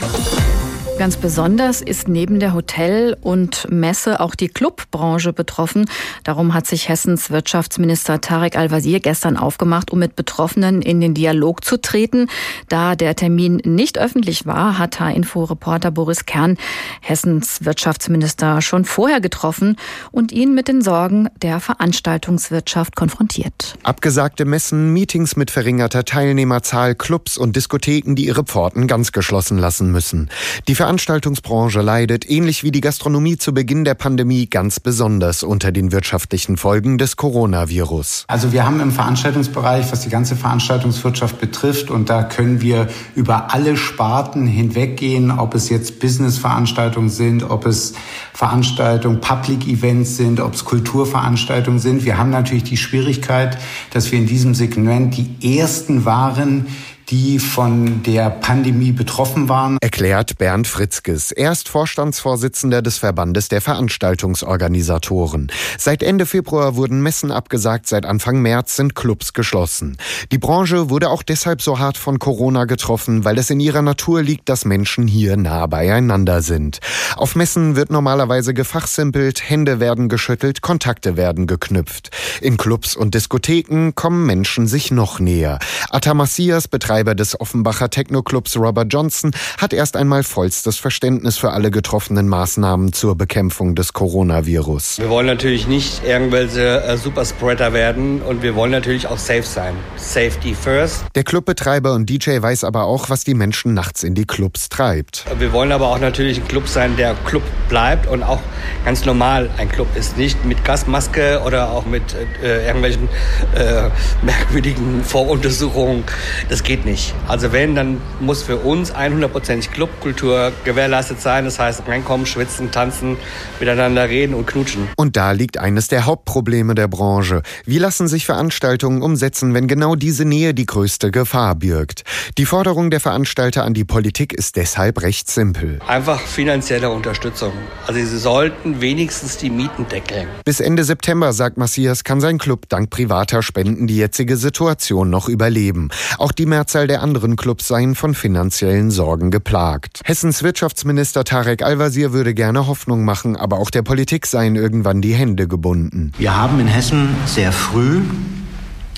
Ganz 0.97 1.15
besonders 1.15 1.81
ist 1.81 2.07
neben 2.07 2.39
der 2.39 2.55
Hotel- 2.55 3.15
und 3.21 3.67
Messe 3.69 4.19
auch 4.19 4.33
die 4.33 4.47
Clubbranche 4.47 5.31
betroffen. 5.31 5.85
Darum 6.23 6.55
hat 6.55 6.65
sich 6.65 6.89
Hessens 6.89 7.29
Wirtschaftsminister 7.29 8.19
Tarek 8.19 8.57
Al-Wazir 8.57 8.99
gestern 8.99 9.37
aufgemacht, 9.37 9.91
um 9.91 9.99
mit 9.99 10.15
Betroffenen 10.15 10.81
in 10.81 10.99
den 10.99 11.13
Dialog 11.13 11.63
zu 11.63 11.79
treten. 11.79 12.29
Da 12.67 12.95
der 12.95 13.15
Termin 13.15 13.61
nicht 13.63 13.99
öffentlich 13.99 14.47
war, 14.47 14.79
hat 14.79 14.99
H-Info-Reporter 14.99 15.91
Boris 15.91 16.25
Kern 16.25 16.57
Hessens 17.01 17.63
Wirtschaftsminister 17.63 18.63
schon 18.63 18.83
vorher 18.83 19.21
getroffen 19.21 19.75
und 20.11 20.31
ihn 20.31 20.55
mit 20.55 20.67
den 20.67 20.81
Sorgen 20.81 21.29
der 21.43 21.59
Veranstaltungswirtschaft 21.59 22.95
konfrontiert. 22.95 23.77
Abgesagte 23.83 24.45
Messen, 24.45 24.93
Meetings 24.93 25.35
mit 25.35 25.51
verringerter 25.51 26.05
Teilnehmerzahl, 26.05 26.95
Clubs 26.95 27.37
und 27.37 27.55
Diskotheken, 27.55 28.15
die 28.15 28.25
ihre 28.25 28.45
Pforten 28.45 28.87
ganz 28.87 29.11
geschlossen 29.11 29.59
lassen 29.59 29.91
müssen. 29.91 30.29
Die 30.67 30.73
Veranstaltungsbranche 30.87 31.81
leidet, 31.81 32.29
ähnlich 32.29 32.63
wie 32.63 32.71
die 32.71 32.79
Gastronomie 32.79 33.35
zu 33.35 33.53
Beginn 33.53 33.83
der 33.83 33.93
Pandemie, 33.93 34.45
ganz 34.45 34.79
besonders 34.79 35.43
unter 35.43 35.73
den 35.73 35.91
wirtschaftlichen 35.91 36.55
Folgen 36.55 36.97
des 36.97 37.17
Coronavirus. 37.17 38.23
Also 38.29 38.53
wir 38.53 38.65
haben 38.65 38.79
im 38.79 38.93
Veranstaltungsbereich, 38.93 39.91
was 39.91 40.03
die 40.03 40.09
ganze 40.09 40.37
Veranstaltungswirtschaft 40.37 41.41
betrifft, 41.41 41.91
und 41.91 42.09
da 42.09 42.23
können 42.23 42.61
wir 42.61 42.87
über 43.15 43.53
alle 43.53 43.75
Sparten 43.75 44.47
hinweggehen, 44.47 45.29
ob 45.29 45.55
es 45.55 45.67
jetzt 45.67 45.99
Business-Veranstaltungen 45.99 47.09
sind, 47.09 47.43
ob 47.43 47.65
es 47.65 47.93
Veranstaltungen, 48.33 49.19
Public-Events 49.19 50.15
sind, 50.15 50.39
ob 50.39 50.53
es 50.53 50.63
Kulturveranstaltungen 50.63 51.81
sind. 51.81 52.05
Wir 52.05 52.17
haben 52.17 52.29
natürlich 52.29 52.63
die 52.63 52.77
Schwierigkeit, 52.77 53.57
dass 53.91 54.13
wir 54.13 54.19
in 54.19 54.25
diesem 54.25 54.55
Segment 54.55 55.17
die 55.17 55.57
ersten 55.57 56.05
waren, 56.05 56.67
die 57.09 57.39
von 57.39 58.03
der 58.03 58.29
Pandemie 58.29 58.91
betroffen 58.91 59.47
waren. 59.47 59.77
Erklärt 59.79 60.37
Bernd 60.37 60.67
Fritzkes. 60.67 61.31
Er 61.31 61.53
ist 61.53 61.69
Vorstandsvorsitzender 61.69 62.81
des 62.81 62.97
Verbandes 62.97 63.47
der 63.47 63.61
Veranstaltungsorganisatoren. 63.61 65.49
Seit 65.77 66.03
Ende 66.03 66.25
Februar 66.25 66.75
wurden 66.75 67.01
Messen 67.01 67.31
abgesagt, 67.31 67.87
seit 67.87 68.05
Anfang 68.05 68.41
März 68.41 68.75
sind 68.75 68.93
Clubs 68.93 69.31
geschlossen. 69.31 69.97
Die 70.31 70.37
Branche 70.37 70.89
wurde 70.89 71.09
auch 71.09 71.23
deshalb 71.23 71.61
so 71.61 71.79
hart 71.79 71.97
von 71.97 72.19
Corona 72.19 72.65
getroffen, 72.65 73.23
weil 73.23 73.37
es 73.37 73.49
in 73.49 73.61
ihrer 73.61 73.81
Natur 73.81 74.21
liegt, 74.21 74.49
dass 74.49 74.65
Menschen 74.65 75.07
hier 75.07 75.37
nah 75.37 75.65
beieinander 75.67 76.41
sind. 76.41 76.79
Auf 77.15 77.35
Messen 77.35 77.77
wird 77.77 77.89
normalerweise 77.89 78.53
gefachsimpelt, 78.53 79.49
Hände 79.49 79.79
werden 79.79 80.09
geschüttelt, 80.09 80.61
Kontakte 80.61 81.15
werden 81.15 81.47
geknüpft. 81.47 82.11
In 82.41 82.57
Clubs 82.57 82.97
und 82.97 83.15
Diskotheken 83.15 83.91
kommen 83.95 84.25
Menschen 84.25 84.67
sich 84.67 84.91
noch 84.91 85.21
näher. 85.21 85.59
Atamassias 85.89 86.67
betreibt 86.67 86.96
Betreiber 86.97 87.13
des 87.13 87.39
Offenbacher 87.39 87.91
Techno-Clubs 87.91 88.57
Robert 88.57 88.91
Johnson 88.91 89.31
hat 89.59 89.71
erst 89.71 89.95
einmal 89.95 90.23
vollstes 90.23 90.77
Verständnis 90.77 91.37
für 91.37 91.51
alle 91.51 91.69
getroffenen 91.69 92.27
Maßnahmen 92.27 92.91
zur 92.91 93.15
Bekämpfung 93.15 93.75
des 93.75 93.93
Coronavirus. 93.93 94.97
Wir 94.97 95.09
wollen 95.09 95.27
natürlich 95.27 95.67
nicht 95.67 96.03
irgendwelche 96.03 96.81
äh, 96.81 96.97
Superspreader 96.97 97.71
werden 97.73 98.23
und 98.23 98.41
wir 98.41 98.55
wollen 98.55 98.71
natürlich 98.71 99.05
auch 99.05 99.19
safe 99.19 99.43
sein. 99.43 99.75
Safety 99.95 100.55
first. 100.55 101.05
Der 101.13 101.23
Clubbetreiber 101.23 101.93
und 101.93 102.09
DJ 102.09 102.41
weiß 102.41 102.63
aber 102.63 102.85
auch, 102.85 103.11
was 103.11 103.23
die 103.23 103.35
Menschen 103.35 103.75
nachts 103.75 104.01
in 104.01 104.15
die 104.15 104.25
Clubs 104.25 104.67
treibt. 104.69 105.25
Wir 105.37 105.53
wollen 105.53 105.71
aber 105.71 105.89
auch 105.89 105.99
natürlich 105.99 106.39
ein 106.39 106.47
Club 106.47 106.67
sein, 106.67 106.97
der 106.97 107.13
Club 107.25 107.43
bleibt 107.69 108.07
und 108.07 108.23
auch 108.23 108.39
ganz 108.85 109.05
normal 109.05 109.51
ein 109.59 109.69
Club 109.69 109.87
ist. 109.95 110.17
Nicht 110.17 110.45
mit 110.45 110.65
Gasmaske 110.65 111.41
oder 111.45 111.69
auch 111.69 111.85
mit 111.85 112.15
äh, 112.41 112.65
irgendwelchen 112.65 113.07
äh, 113.53 113.89
merkwürdigen 114.23 115.03
Voruntersuchungen. 115.03 116.03
Das 116.49 116.63
geht 116.63 116.86
nicht. 116.87 117.13
Also 117.27 117.51
wenn, 117.51 117.75
dann 117.75 118.01
muss 118.19 118.41
für 118.41 118.57
uns 118.57 118.93
100% 118.93 119.69
Clubkultur 119.69 120.51
gewährleistet 120.63 121.21
sein. 121.21 121.45
Das 121.45 121.59
heißt, 121.59 121.83
reinkommen, 121.87 122.25
schwitzen, 122.25 122.71
tanzen, 122.71 123.17
miteinander 123.59 124.09
reden 124.09 124.33
und 124.33 124.47
knutschen. 124.47 124.87
Und 124.95 125.17
da 125.17 125.31
liegt 125.31 125.57
eines 125.57 125.89
der 125.89 126.05
Hauptprobleme 126.05 126.73
der 126.73 126.87
Branche. 126.87 127.41
Wie 127.65 127.77
lassen 127.77 128.07
sich 128.07 128.25
Veranstaltungen 128.25 129.01
umsetzen, 129.01 129.53
wenn 129.53 129.67
genau 129.67 129.95
diese 129.95 130.25
Nähe 130.25 130.53
die 130.53 130.65
größte 130.65 131.11
Gefahr 131.11 131.55
birgt? 131.55 132.03
Die 132.37 132.45
Forderung 132.45 132.89
der 132.89 133.01
Veranstalter 133.01 133.65
an 133.65 133.73
die 133.73 133.85
Politik 133.85 134.33
ist 134.33 134.55
deshalb 134.55 135.01
recht 135.01 135.29
simpel. 135.29 135.79
Einfach 135.85 136.21
finanzielle 136.21 136.89
Unterstützung. 136.89 137.51
Also 137.85 137.99
sie 137.99 138.17
sollten 138.17 138.79
wenigstens 138.81 139.37
die 139.37 139.49
Mieten 139.49 139.87
deckeln. 139.89 140.27
Bis 140.45 140.61
Ende 140.61 140.85
September, 140.85 141.33
sagt 141.33 141.57
Massias, 141.57 142.03
kann 142.03 142.21
sein 142.21 142.37
Club 142.37 142.69
dank 142.69 142.89
privater 142.89 143.43
Spenden 143.43 143.87
die 143.87 143.97
jetzige 143.97 144.37
Situation 144.37 145.09
noch 145.09 145.27
überleben. 145.27 145.89
Auch 146.17 146.31
die 146.31 146.45
Mehrzahl 146.77 146.87
der 146.87 147.01
anderen 147.01 147.35
Clubs 147.35 147.67
seien 147.67 147.95
von 147.95 148.13
finanziellen 148.13 148.91
Sorgen 148.91 149.31
geplagt. 149.31 150.01
Hessens 150.03 150.43
Wirtschaftsminister 150.43 151.23
Tarek 151.23 151.63
Al-Wazir 151.63 152.13
würde 152.13 152.35
gerne 152.35 152.67
Hoffnung 152.67 153.03
machen, 153.03 153.35
aber 153.35 153.57
auch 153.57 153.71
der 153.71 153.81
Politik 153.81 154.27
seien 154.27 154.55
irgendwann 154.55 155.01
die 155.01 155.15
Hände 155.15 155.47
gebunden. 155.47 156.11
Wir 156.19 156.37
haben 156.37 156.59
in 156.59 156.67
Hessen 156.67 157.15
sehr 157.25 157.51
früh 157.51 158.01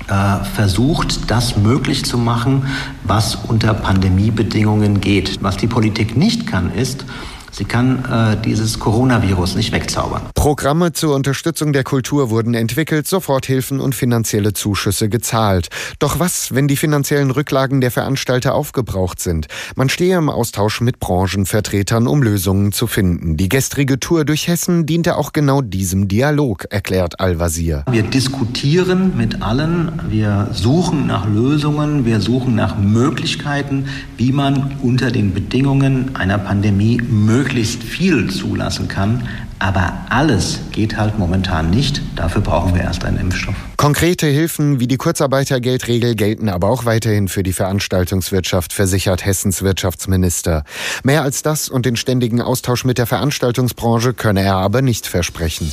äh, 0.09 0.43
versucht, 0.55 1.31
das 1.31 1.55
möglich 1.55 2.03
zu 2.03 2.17
machen, 2.17 2.67
was 3.05 3.35
unter 3.35 3.73
Pandemiebedingungen 3.73 4.99
geht. 4.99 5.41
Was 5.41 5.55
die 5.55 5.67
Politik 5.67 6.17
nicht 6.17 6.47
kann, 6.47 6.73
ist, 6.73 7.05
Sie 7.51 7.65
kann 7.65 8.05
äh, 8.05 8.37
dieses 8.41 8.79
Coronavirus 8.79 9.55
nicht 9.55 9.71
wegzaubern. 9.71 10.21
Programme 10.35 10.93
zur 10.93 11.15
Unterstützung 11.15 11.73
der 11.73 11.83
Kultur 11.83 12.29
wurden 12.29 12.53
entwickelt, 12.53 13.07
Soforthilfen 13.07 13.79
und 13.79 13.95
finanzielle 13.95 14.53
Zuschüsse 14.53 15.09
gezahlt. 15.09 15.69
Doch 15.99 16.19
was, 16.19 16.53
wenn 16.53 16.67
die 16.67 16.77
finanziellen 16.77 17.31
Rücklagen 17.31 17.81
der 17.81 17.91
Veranstalter 17.91 18.53
aufgebraucht 18.53 19.19
sind? 19.19 19.47
Man 19.75 19.89
stehe 19.89 20.17
im 20.17 20.29
Austausch 20.29 20.81
mit 20.81 20.99
Branchenvertretern, 20.99 22.07
um 22.07 22.23
Lösungen 22.23 22.71
zu 22.71 22.87
finden. 22.87 23.37
Die 23.37 23.49
gestrige 23.49 23.99
Tour 23.99 24.25
durch 24.25 24.47
Hessen 24.47 24.85
diente 24.85 25.17
auch 25.17 25.33
genau 25.33 25.61
diesem 25.61 26.07
Dialog, 26.07 26.65
erklärt 26.69 27.19
Al-Wazir. 27.19 27.85
Wir 27.91 28.03
diskutieren 28.03 29.17
mit 29.17 29.41
allen, 29.41 29.91
wir 30.07 30.49
suchen 30.53 31.07
nach 31.07 31.27
Lösungen, 31.27 32.05
wir 32.05 32.21
suchen 32.21 32.55
nach 32.55 32.77
Möglichkeiten, 32.77 33.85
wie 34.17 34.31
man 34.31 34.77
unter 34.81 35.11
den 35.11 35.33
Bedingungen 35.33 36.15
einer 36.15 36.37
Pandemie 36.37 37.01
möglichst 37.01 37.38
möglichst 37.39 37.83
viel 37.83 38.29
zulassen 38.29 38.89
kann. 38.89 39.29
Aber 39.59 40.05
alles 40.09 40.59
geht 40.71 40.97
halt 40.97 41.17
momentan 41.17 41.69
nicht. 41.69 42.01
Dafür 42.15 42.41
brauchen 42.41 42.75
wir 42.75 42.81
erst 42.81 43.05
einen 43.05 43.17
Impfstoff. 43.17 43.55
Konkrete 43.77 44.27
Hilfen 44.27 44.81
wie 44.81 44.87
die 44.87 44.97
Kurzarbeitergeldregel 44.97 46.15
gelten 46.15 46.49
aber 46.49 46.69
auch 46.69 46.83
weiterhin 46.83 47.29
für 47.29 47.43
die 47.43 47.53
Veranstaltungswirtschaft, 47.53 48.73
versichert 48.73 49.25
Hessens 49.25 49.61
Wirtschaftsminister. 49.61 50.63
Mehr 51.03 51.23
als 51.23 51.41
das 51.41 51.69
und 51.69 51.85
den 51.85 51.95
ständigen 51.95 52.41
Austausch 52.41 52.83
mit 52.83 52.97
der 52.97 53.05
Veranstaltungsbranche 53.05 54.13
könne 54.13 54.41
er 54.41 54.55
aber 54.55 54.81
nicht 54.81 55.07
versprechen. 55.07 55.71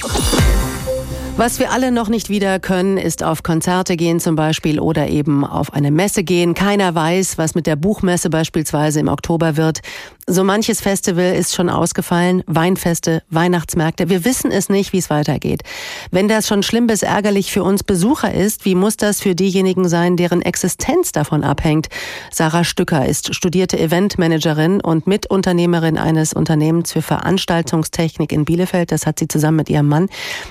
Was 1.39 1.59
wir 1.59 1.71
alle 1.71 1.93
noch 1.93 2.09
nicht 2.09 2.31
wieder 2.31 2.59
können, 2.59 2.97
ist 2.97 3.23
auf 3.23 3.43
Konzerte 3.43 3.97
gehen 3.97 4.21
zum 4.21 4.37
Beispiel 4.37 4.81
oder 4.81 5.09
eben 5.09 5.45
auf 5.45 5.71
eine 5.75 5.91
Messe 5.91 6.25
gehen. 6.25 6.55
Keiner 6.55 6.95
weiß, 6.95 7.37
was 7.37 7.55
mit 7.55 7.67
der 7.67 7.77
Buchmesse 7.77 8.31
beispielsweise 8.31 9.01
im 9.01 9.09
Oktober 9.09 9.59
wird. 9.59 9.81
So 10.29 10.43
manches 10.43 10.81
Festival 10.81 11.37
ist 11.37 11.55
schon 11.55 11.71
ausgefallen, 11.71 12.43
Weinfeste, 12.49 13.23
Weihnachtsmärkte. 13.31 14.09
Wir 14.09 14.25
wissen 14.25 14.51
es 14.51 14.69
nicht, 14.69 14.93
wie 14.93 14.99
es 14.99 15.09
weitergeht. 15.09 15.63
Wenn 16.11 16.27
das 16.27 16.49
schon 16.49 16.65
schlimm 16.65 16.89
bis 16.89 17.05
ärgerlich 17.05 17.53
für 17.53 17.63
uns 17.63 17.85
Besucher 17.85 18.35
ist, 18.35 18.65
wie 18.65 18.75
muss 18.75 18.97
das 18.97 19.21
für 19.21 19.37
diejenigen 19.37 19.89
sein, 19.89 20.17
deren 20.17 20.43
Existenz 20.43 21.13
davon 21.13 21.45
abhängt? 21.45 21.87
Sarah 22.33 22.65
Stücker 22.65 23.07
ist 23.07 23.37
studierte 23.37 23.79
Eventmanagerin 23.79 24.81
und 24.81 25.07
Mitunternehmerin 25.07 25.97
eines 25.97 26.33
Unternehmens 26.33 26.91
für 26.91 27.03
Veranstaltungstechnik 27.03 28.33
in 28.33 28.45
Bielefeld. 28.45 28.91
Das 28.91 29.07
hat 29.07 29.21
sie 29.21 29.29
zusammen 29.29 29.59
mit 29.59 29.71
ihrem 29.71 29.87
Mann. 29.87 30.09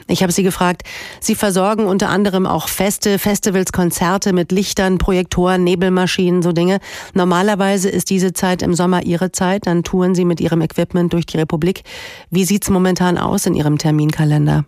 Ich 0.08 0.24
habe 0.24 0.32
sie 0.32 0.44
gefragt, 0.44 0.84
sie 1.20 1.36
versorgen 1.36 1.86
unter 1.86 2.08
anderem 2.08 2.48
auch 2.48 2.70
Feste, 2.70 3.20
Festivals, 3.20 3.74
Konzerte 3.74 4.32
mit 4.32 4.54
Lichtern, 4.54 5.00
Projektoren, 5.00 5.66
Nebelmaschinen, 5.66 6.44
so 6.44 6.54
Dinge. 6.54 6.80
Normalerweise 7.14 7.90
ist 7.90 8.10
diese 8.10 8.32
Zeit 8.32 8.62
im 8.62 8.74
Sommer 8.74 9.04
ihre 9.04 9.34
Zeit. 9.34 9.65
Dann 9.66 9.84
touren 9.84 10.16
Sie 10.16 10.26
mit 10.26 10.40
Ihrem 10.40 10.62
Equipment 10.62 11.14
durch 11.14 11.26
die 11.26 11.38
Republik. 11.38 11.82
Wie 12.30 12.44
sieht 12.44 12.64
es 12.64 12.70
momentan 12.70 13.18
aus 13.18 13.46
in 13.46 13.56
Ihrem 13.56 13.78
Terminkalender? 13.78 14.66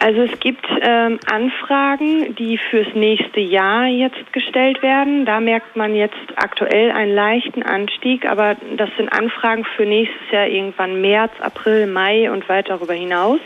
Also 0.00 0.22
es 0.22 0.40
gibt 0.40 0.64
ähm, 0.82 1.18
Anfragen, 1.30 2.34
die 2.36 2.58
fürs 2.58 2.88
nächste 2.94 3.40
Jahr 3.40 3.86
jetzt 3.86 4.32
gestellt 4.32 4.82
werden. 4.82 5.26
Da 5.26 5.40
merkt 5.40 5.76
man 5.76 5.94
jetzt 5.94 6.16
aktuell 6.36 6.90
einen 6.90 7.14
leichten 7.14 7.62
Anstieg, 7.62 8.24
aber 8.24 8.56
das 8.76 8.90
sind 8.96 9.12
Anfragen 9.12 9.64
für 9.76 9.84
nächstes 9.84 10.30
Jahr 10.30 10.46
irgendwann 10.46 11.00
März, 11.00 11.32
April, 11.40 11.86
Mai 11.86 12.30
und 12.30 12.48
weit 12.48 12.68
darüber 12.68 12.94
hinaus. 12.94 13.40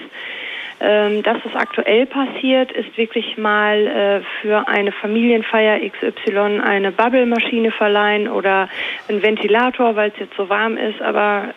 Ähm, 0.87 1.23
das, 1.23 1.39
was 1.45 1.55
aktuell 1.55 2.05
passiert, 2.05 2.71
ist 2.73 2.97
wirklich 2.99 3.39
mal 3.39 3.87
äh, 3.87 4.21
für 4.43 4.69
eine 4.69 4.93
Familienfeier 4.93 5.81
XY 5.89 6.61
eine 6.63 6.93
Bubble-Maschine 6.93 7.71
verleihen 7.71 8.29
oder 8.29 8.69
ein 9.09 9.23
Ventilator, 9.23 9.97
weil 9.97 10.11
es 10.11 10.19
jetzt 10.19 10.37
so 10.37 10.51
warm 10.51 10.77
ist. 10.77 11.01
Aber 11.01 11.55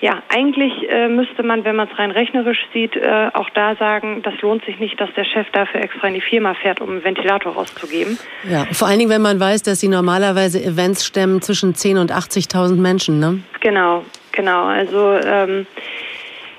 ja, 0.00 0.22
eigentlich 0.28 0.72
äh, 0.90 1.08
müsste 1.08 1.42
man, 1.42 1.64
wenn 1.64 1.76
man 1.76 1.88
es 1.90 1.98
rein 1.98 2.10
rechnerisch 2.10 2.58
sieht, 2.74 2.94
äh, 2.96 3.30
auch 3.32 3.48
da 3.50 3.74
sagen, 3.76 4.20
das 4.22 4.34
lohnt 4.42 4.62
sich 4.66 4.78
nicht, 4.78 5.00
dass 5.00 5.08
der 5.14 5.24
Chef 5.24 5.46
dafür 5.52 5.80
extra 5.80 6.08
in 6.08 6.14
die 6.14 6.20
Firma 6.20 6.52
fährt, 6.52 6.82
um 6.82 6.90
einen 6.90 7.04
Ventilator 7.04 7.54
rauszugeben. 7.54 8.18
Ja, 8.48 8.66
vor 8.72 8.88
allen 8.88 8.98
Dingen, 8.98 9.10
wenn 9.10 9.22
man 9.22 9.40
weiß, 9.40 9.62
dass 9.62 9.80
sie 9.80 9.88
normalerweise 9.88 10.62
Events 10.62 11.06
stemmen 11.06 11.40
zwischen 11.40 11.72
10.000 11.72 12.00
und 12.00 12.12
80.000 12.12 12.76
Menschen, 12.76 13.18
ne? 13.18 13.40
Genau, 13.60 14.04
genau. 14.32 14.64
Also 14.64 15.14
ähm, 15.24 15.66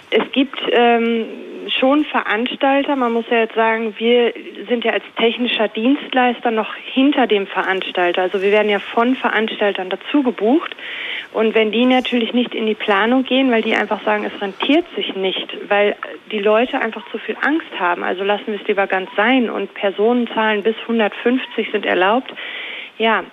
es 0.10 0.31
gibt 0.31 0.57
ähm, 0.72 1.25
schon 1.79 2.05
Veranstalter. 2.05 2.96
Man 2.96 3.13
muss 3.13 3.25
ja 3.29 3.39
jetzt 3.39 3.55
sagen, 3.55 3.96
wir 3.98 4.34
sind 4.67 4.84
ja 4.84 4.93
als 4.93 5.03
technischer 5.17 5.67
Dienstleister 5.67 6.51
noch 6.51 6.74
hinter 6.75 7.27
dem 7.27 7.48
Veranstalter. 7.48 8.24
Also 8.24 8.41
wir 8.41 8.51
werden 8.51 8.69
ja 8.69 8.79
von 8.79 9.15
Veranstaltern 9.15 9.89
dazu 9.89 10.24
gebucht. 10.24 10.75
Und 11.34 11.55
wenn 11.55 11.72
die 11.72 11.86
natürlich 11.86 12.34
nicht 12.34 12.55
in 12.55 12.65
die 12.65 12.75
Planung 12.75 13.24
gehen, 13.24 13.51
weil 13.51 13.62
die 13.62 13.75
einfach 13.75 14.03
sagen, 14.03 14.25
es 14.25 14.41
rentiert 14.41 14.86
sich 14.96 15.15
nicht, 15.15 15.57
weil 15.69 15.96
die 16.31 16.39
Leute 16.39 16.79
einfach 16.79 17.10
zu 17.12 17.17
viel 17.17 17.38
Angst 17.41 17.79
haben, 17.79 18.03
also 18.03 18.24
lassen 18.24 18.48
wir 18.48 18.60
es 18.62 18.67
lieber 18.67 18.88
ganz 18.88 19.10
sein 19.15 19.50
und 19.50 19.74
Personenzahlen 19.74 20.63
bis 20.63 20.75
150 20.84 21.69
sind 21.72 21.86
erlaubt. 21.86 22.34
Ja, 22.98 23.24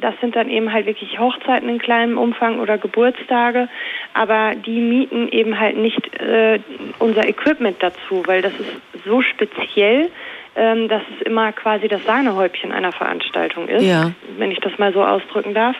das 0.00 0.14
sind 0.20 0.36
dann 0.36 0.48
eben 0.48 0.72
halt 0.72 0.86
wirklich 0.86 1.18
Hochzeiten 1.18 1.68
in 1.68 1.78
kleinem 1.78 2.18
Umfang 2.18 2.60
oder 2.60 2.78
Geburtstage, 2.78 3.68
aber 4.14 4.54
die 4.54 4.80
mieten 4.80 5.28
eben 5.28 5.58
halt 5.58 5.76
nicht 5.76 6.14
äh, 6.20 6.58
unser 6.98 7.26
Equipment 7.28 7.76
dazu, 7.80 8.22
weil 8.26 8.42
das 8.42 8.52
ist 8.54 9.04
so 9.04 9.22
speziell, 9.22 10.10
ähm, 10.56 10.88
dass 10.88 11.02
es 11.14 11.26
immer 11.26 11.52
quasi 11.52 11.88
das 11.88 12.04
Sahnehäubchen 12.04 12.72
einer 12.72 12.92
Veranstaltung 12.92 13.68
ist, 13.68 13.84
ja. 13.84 14.12
wenn 14.38 14.50
ich 14.50 14.60
das 14.60 14.78
mal 14.78 14.92
so 14.92 15.04
ausdrücken 15.04 15.54
darf. 15.54 15.76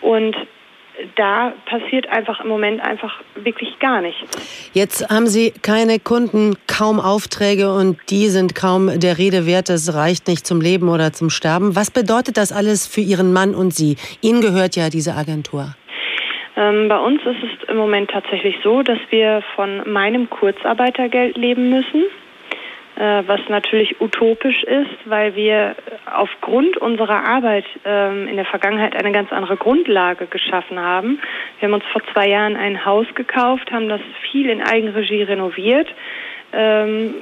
Und 0.00 0.36
da 1.16 1.52
passiert 1.66 2.08
einfach 2.08 2.40
im 2.40 2.48
Moment 2.48 2.80
einfach 2.80 3.20
wirklich 3.34 3.78
gar 3.78 4.00
nichts. 4.00 4.70
Jetzt 4.72 5.10
haben 5.10 5.26
Sie 5.26 5.52
keine 5.62 5.98
Kunden, 5.98 6.54
kaum 6.66 7.00
Aufträge 7.00 7.72
und 7.72 7.98
die 8.10 8.28
sind 8.28 8.54
kaum 8.54 9.00
der 9.00 9.18
Rede 9.18 9.46
wert. 9.46 9.68
Das 9.68 9.94
reicht 9.94 10.28
nicht 10.28 10.46
zum 10.46 10.60
Leben 10.60 10.88
oder 10.88 11.12
zum 11.12 11.30
Sterben. 11.30 11.76
Was 11.76 11.90
bedeutet 11.90 12.36
das 12.36 12.52
alles 12.52 12.86
für 12.86 13.00
Ihren 13.00 13.32
Mann 13.32 13.54
und 13.54 13.74
Sie? 13.74 13.96
Ihnen 14.20 14.40
gehört 14.40 14.76
ja 14.76 14.88
diese 14.90 15.14
Agentur. 15.14 15.74
Ähm, 16.56 16.88
bei 16.88 16.98
uns 16.98 17.20
ist 17.22 17.42
es 17.42 17.68
im 17.68 17.76
Moment 17.76 18.10
tatsächlich 18.10 18.56
so, 18.62 18.82
dass 18.82 18.98
wir 19.10 19.42
von 19.56 19.90
meinem 19.90 20.30
Kurzarbeitergeld 20.30 21.36
leben 21.36 21.70
müssen. 21.70 22.04
Äh, 22.96 23.24
was 23.26 23.40
natürlich 23.48 24.00
utopisch 24.00 24.62
ist, 24.62 24.96
weil 25.04 25.34
wir 25.34 25.74
aufgrund 26.14 26.76
unserer 26.76 27.24
Arbeit 27.24 27.64
ähm, 27.84 28.28
in 28.28 28.36
der 28.36 28.44
Vergangenheit 28.44 28.94
eine 28.94 29.10
ganz 29.10 29.32
andere 29.32 29.56
Grundlage 29.56 30.26
geschaffen 30.26 30.78
haben. 30.78 31.18
Wir 31.58 31.66
haben 31.66 31.74
uns 31.74 31.84
vor 31.90 32.02
zwei 32.12 32.28
Jahren 32.28 32.54
ein 32.56 32.84
Haus 32.84 33.06
gekauft, 33.16 33.72
haben 33.72 33.88
das 33.88 34.00
viel 34.30 34.48
in 34.48 34.62
Eigenregie 34.62 35.24
renoviert. 35.24 35.88
Ähm, 36.52 37.14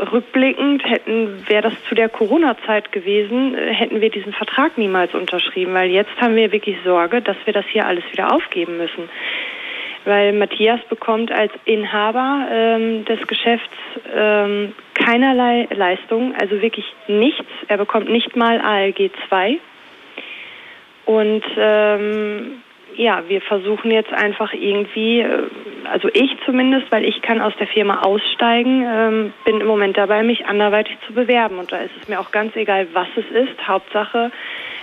rückblickend 0.00 0.84
hätten, 0.84 1.46
wäre 1.46 1.62
das 1.62 1.84
zu 1.88 1.94
der 1.94 2.08
Corona-Zeit 2.08 2.90
gewesen, 2.90 3.54
äh, 3.54 3.72
hätten 3.72 4.00
wir 4.00 4.10
diesen 4.10 4.32
Vertrag 4.32 4.76
niemals 4.76 5.14
unterschrieben, 5.14 5.72
weil 5.72 5.88
jetzt 5.88 6.20
haben 6.20 6.34
wir 6.34 6.50
wirklich 6.50 6.78
Sorge, 6.84 7.22
dass 7.22 7.36
wir 7.44 7.52
das 7.52 7.64
hier 7.66 7.86
alles 7.86 8.02
wieder 8.10 8.32
aufgeben 8.34 8.76
müssen 8.76 9.08
weil 10.06 10.32
Matthias 10.32 10.80
bekommt 10.88 11.30
als 11.32 11.52
Inhaber 11.64 12.48
ähm, 12.50 13.04
des 13.04 13.26
Geschäfts 13.26 13.74
ähm, 14.14 14.72
keinerlei 14.94 15.68
Leistung, 15.74 16.34
also 16.40 16.62
wirklich 16.62 16.86
nichts. 17.08 17.50
Er 17.68 17.76
bekommt 17.76 18.08
nicht 18.08 18.36
mal 18.36 18.60
ALG 18.60 19.10
2. 19.28 19.58
Und 21.04 21.44
ähm, 21.56 22.62
ja, 22.96 23.22
wir 23.28 23.40
versuchen 23.42 23.90
jetzt 23.90 24.12
einfach 24.12 24.52
irgendwie, 24.52 25.20
äh, 25.20 25.42
also 25.90 26.08
ich 26.12 26.36
zumindest, 26.44 26.90
weil 26.90 27.04
ich 27.04 27.20
kann 27.22 27.40
aus 27.40 27.52
der 27.58 27.66
Firma 27.66 28.02
aussteigen, 28.02 28.84
ähm, 28.86 29.32
bin 29.44 29.60
im 29.60 29.66
Moment 29.66 29.96
dabei, 29.96 30.22
mich 30.22 30.46
anderweitig 30.46 30.96
zu 31.06 31.12
bewerben. 31.12 31.58
Und 31.58 31.72
da 31.72 31.78
ist 31.78 31.92
es 32.00 32.08
mir 32.08 32.18
auch 32.20 32.30
ganz 32.30 32.56
egal, 32.56 32.88
was 32.92 33.08
es 33.16 33.26
ist. 33.30 33.68
Hauptsache, 33.68 34.30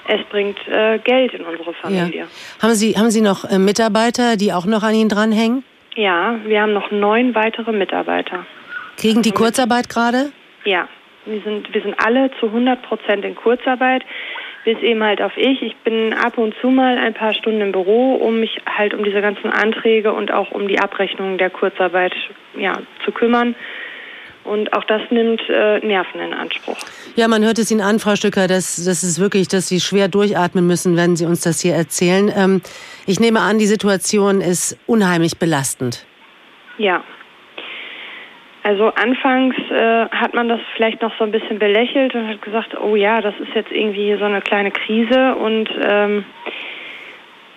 es 0.08 0.22
bringt 0.30 0.58
äh, 0.68 1.00
Geld 1.00 1.34
in 1.34 1.44
unsere 1.44 1.74
Familie. 1.74 2.22
Ja. 2.22 2.28
Haben 2.62 2.74
Sie, 2.74 2.98
haben 2.98 3.12
Sie 3.12 3.22
noch 3.22 3.46
äh, 3.46 3.58
Mitarbeiter, 3.58 4.36
die 4.38 4.54
auch 4.54 4.66
noch 4.66 4.84
an 4.84 4.96
Ihnen 4.96 5.10
dranhängen? 5.10 5.64
Ja, 5.96 6.40
wir 6.46 6.62
haben 6.62 6.74
noch 6.74 6.92
neun 6.92 7.36
weitere 7.36 7.72
Mitarbeiter. 7.72 8.46
Kriegen 8.98 9.22
die 9.22 9.32
Kurzarbeit 9.32 9.90
gerade? 9.90 10.32
Ja, 10.66 10.88
wir 11.26 11.42
sind, 11.42 11.74
wir 11.74 11.82
sind 11.82 11.96
alle 12.04 12.32
zu 12.40 12.48
100 12.48 12.82
Prozent 12.82 13.26
in 13.26 13.36
Kurzarbeit 13.36 14.04
bis 14.64 14.78
eben 14.80 15.04
halt 15.04 15.22
auf 15.22 15.36
ich. 15.38 15.62
Ich 15.62 15.76
bin 15.78 16.14
ab 16.14 16.38
und 16.38 16.56
zu 16.62 16.70
mal 16.70 16.98
ein 16.98 17.14
paar 17.14 17.34
Stunden 17.34 17.62
im 17.62 17.72
Büro, 17.72 18.16
um 18.16 18.40
mich 18.40 18.62
halt 18.66 18.94
um 18.94 19.04
diese 19.04 19.22
ganzen 19.22 19.50
Anträge 19.50 20.14
und 20.14 20.32
auch 20.32 20.52
um 20.52 20.68
die 20.68 20.80
Abrechnung 20.80 21.38
der 21.38 21.50
Kurzarbeit 21.50 22.14
ja, 22.58 22.74
zu 23.04 23.12
kümmern. 23.12 23.56
Und 24.44 24.74
auch 24.74 24.84
das 24.84 25.02
nimmt 25.10 25.42
äh, 25.50 25.80
Nerven 25.80 26.20
in 26.20 26.34
Anspruch. 26.34 26.78
Ja, 27.16 27.28
man 27.28 27.44
hört 27.44 27.60
es 27.60 27.72
Ihnen 27.72 27.82
an, 27.82 28.00
Frau 28.00 28.16
Stücker, 28.16 28.48
dass 28.48 28.84
das 28.84 29.04
ist 29.04 29.20
wirklich, 29.20 29.48
dass 29.48 29.68
Sie 29.68 29.80
schwer 29.80 30.08
durchatmen 30.08 30.68
müssen, 30.68 30.98
wenn 30.98 31.16
Sie 31.16 31.26
uns 31.26 31.42
das 31.42 31.62
hier 31.62 31.76
erzählen. 31.76 32.32
Ähm, 32.36 32.62
ich 33.06 33.20
nehme 33.20 33.40
an, 33.40 33.60
die 33.60 33.66
Situation 33.66 34.42
ist 34.42 34.78
unheimlich 34.86 35.38
belastend. 35.40 36.06
Ja. 36.78 37.04
Also 38.64 38.88
anfangs 38.96 39.56
äh, 39.72 40.06
hat 40.10 40.34
man 40.34 40.48
das 40.48 40.62
vielleicht 40.76 41.02
noch 41.02 41.12
so 41.18 41.26
ein 41.26 41.32
bisschen 41.32 41.60
belächelt 41.60 42.16
und 42.16 42.28
hat 42.28 42.42
gesagt, 42.42 42.80
oh 42.80 42.96
ja, 42.96 43.20
das 43.22 43.36
ist 43.40 43.54
jetzt 43.54 43.72
irgendwie 43.72 44.16
so 44.18 44.24
eine 44.24 44.42
kleine 44.42 44.72
Krise 44.72 45.36
und 45.36 45.70
ähm, 45.82 46.24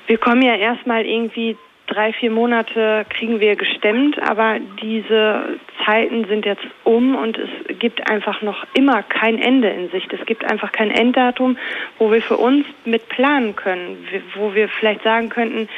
wir 0.08 0.18
kommen 0.18 0.42
ja 0.42 0.56
erstmal 0.56 1.06
irgendwie 1.06 1.56
drei, 1.86 2.12
vier 2.12 2.30
Monate 2.30 3.06
kriegen 3.08 3.40
wir 3.40 3.56
gestemmt, 3.56 4.20
aber 4.20 4.58
diese 4.82 5.58
Zeiten 5.84 6.24
sind 6.26 6.44
jetzt 6.44 6.66
um 6.84 7.14
und 7.14 7.38
es 7.38 7.78
gibt 7.78 8.10
einfach 8.10 8.42
noch 8.42 8.66
immer 8.74 9.02
kein 9.02 9.38
Ende 9.38 9.68
in 9.68 9.90
Sicht. 9.90 10.12
Es 10.12 10.24
gibt 10.26 10.44
einfach 10.44 10.72
kein 10.72 10.90
Enddatum, 10.90 11.56
wo 11.98 12.10
wir 12.10 12.22
für 12.22 12.36
uns 12.36 12.66
mit 12.84 13.08
planen 13.08 13.54
können, 13.54 14.06
wo 14.34 14.54
wir 14.54 14.68
vielleicht 14.68 15.02
sagen 15.02 15.28
könnten, 15.28 15.68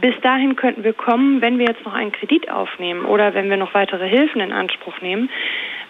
bis 0.00 0.18
dahin 0.20 0.56
könnten 0.56 0.84
wir 0.84 0.92
kommen, 0.92 1.40
wenn 1.40 1.58
wir 1.58 1.66
jetzt 1.66 1.84
noch 1.84 1.94
einen 1.94 2.12
Kredit 2.12 2.50
aufnehmen 2.50 3.04
oder 3.04 3.34
wenn 3.34 3.50
wir 3.50 3.56
noch 3.56 3.74
weitere 3.74 4.08
Hilfen 4.08 4.40
in 4.40 4.52
Anspruch 4.52 5.00
nehmen. 5.00 5.30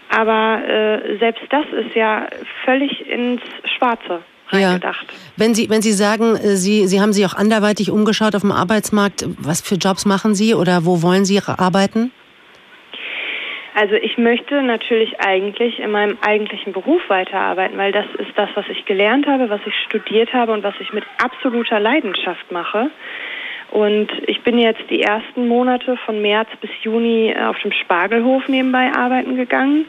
Aber 0.08 0.62
äh, 0.66 1.18
selbst 1.18 1.42
das 1.50 1.66
ist 1.72 1.94
ja 1.94 2.28
völlig 2.64 3.08
ins 3.08 3.42
Schwarze 3.76 4.22
reingedacht. 4.48 5.06
Ja. 5.08 5.18
Wenn 5.36 5.54
Sie, 5.54 5.68
wenn 5.70 5.82
Sie 5.82 5.92
sagen, 5.92 6.36
äh, 6.36 6.56
Sie, 6.56 6.86
Sie 6.86 7.00
haben 7.00 7.12
sich 7.12 7.26
auch 7.26 7.34
anderweitig 7.34 7.90
umgeschaut 7.90 8.34
auf 8.34 8.42
dem 8.42 8.52
Arbeitsmarkt, 8.52 9.26
was 9.38 9.60
für 9.60 9.76
Jobs 9.76 10.06
machen 10.06 10.34
Sie 10.34 10.54
oder 10.54 10.84
wo 10.84 11.02
wollen 11.02 11.24
Sie 11.24 11.40
arbeiten? 11.46 12.12
Also 13.78 13.94
ich 13.94 14.16
möchte 14.16 14.62
natürlich 14.62 15.20
eigentlich 15.20 15.78
in 15.80 15.90
meinem 15.90 16.16
eigentlichen 16.22 16.72
Beruf 16.72 17.02
weiterarbeiten, 17.08 17.76
weil 17.76 17.92
das 17.92 18.06
ist 18.16 18.30
das, 18.34 18.48
was 18.54 18.64
ich 18.70 18.86
gelernt 18.86 19.26
habe, 19.26 19.50
was 19.50 19.60
ich 19.66 19.74
studiert 19.86 20.32
habe 20.32 20.52
und 20.52 20.62
was 20.62 20.72
ich 20.80 20.94
mit 20.94 21.04
absoluter 21.22 21.78
Leidenschaft 21.78 22.50
mache. 22.50 22.90
Und 23.70 24.08
ich 24.26 24.40
bin 24.42 24.58
jetzt 24.58 24.88
die 24.88 25.02
ersten 25.02 25.46
Monate 25.46 25.98
von 26.06 26.22
März 26.22 26.48
bis 26.62 26.70
Juni 26.82 27.34
auf 27.36 27.58
dem 27.58 27.72
Spargelhof 27.72 28.48
nebenbei 28.48 28.90
arbeiten 28.96 29.36
gegangen 29.36 29.84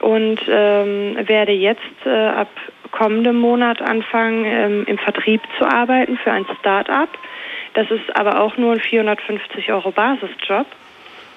und 0.00 0.40
ähm, 0.48 1.16
werde 1.28 1.52
jetzt 1.52 1.80
äh, 2.04 2.10
ab 2.10 2.48
kommendem 2.90 3.36
Monat 3.36 3.80
anfangen, 3.82 4.44
ähm, 4.44 4.84
im 4.86 4.98
Vertrieb 4.98 5.40
zu 5.58 5.64
arbeiten 5.64 6.16
für 6.18 6.32
ein 6.32 6.46
Start-up. 6.58 7.08
Das 7.74 7.90
ist 7.90 8.16
aber 8.16 8.40
auch 8.40 8.56
nur 8.56 8.72
ein 8.72 8.80
450 8.80 9.72
Euro 9.72 9.90
Basisjob. 9.92 10.66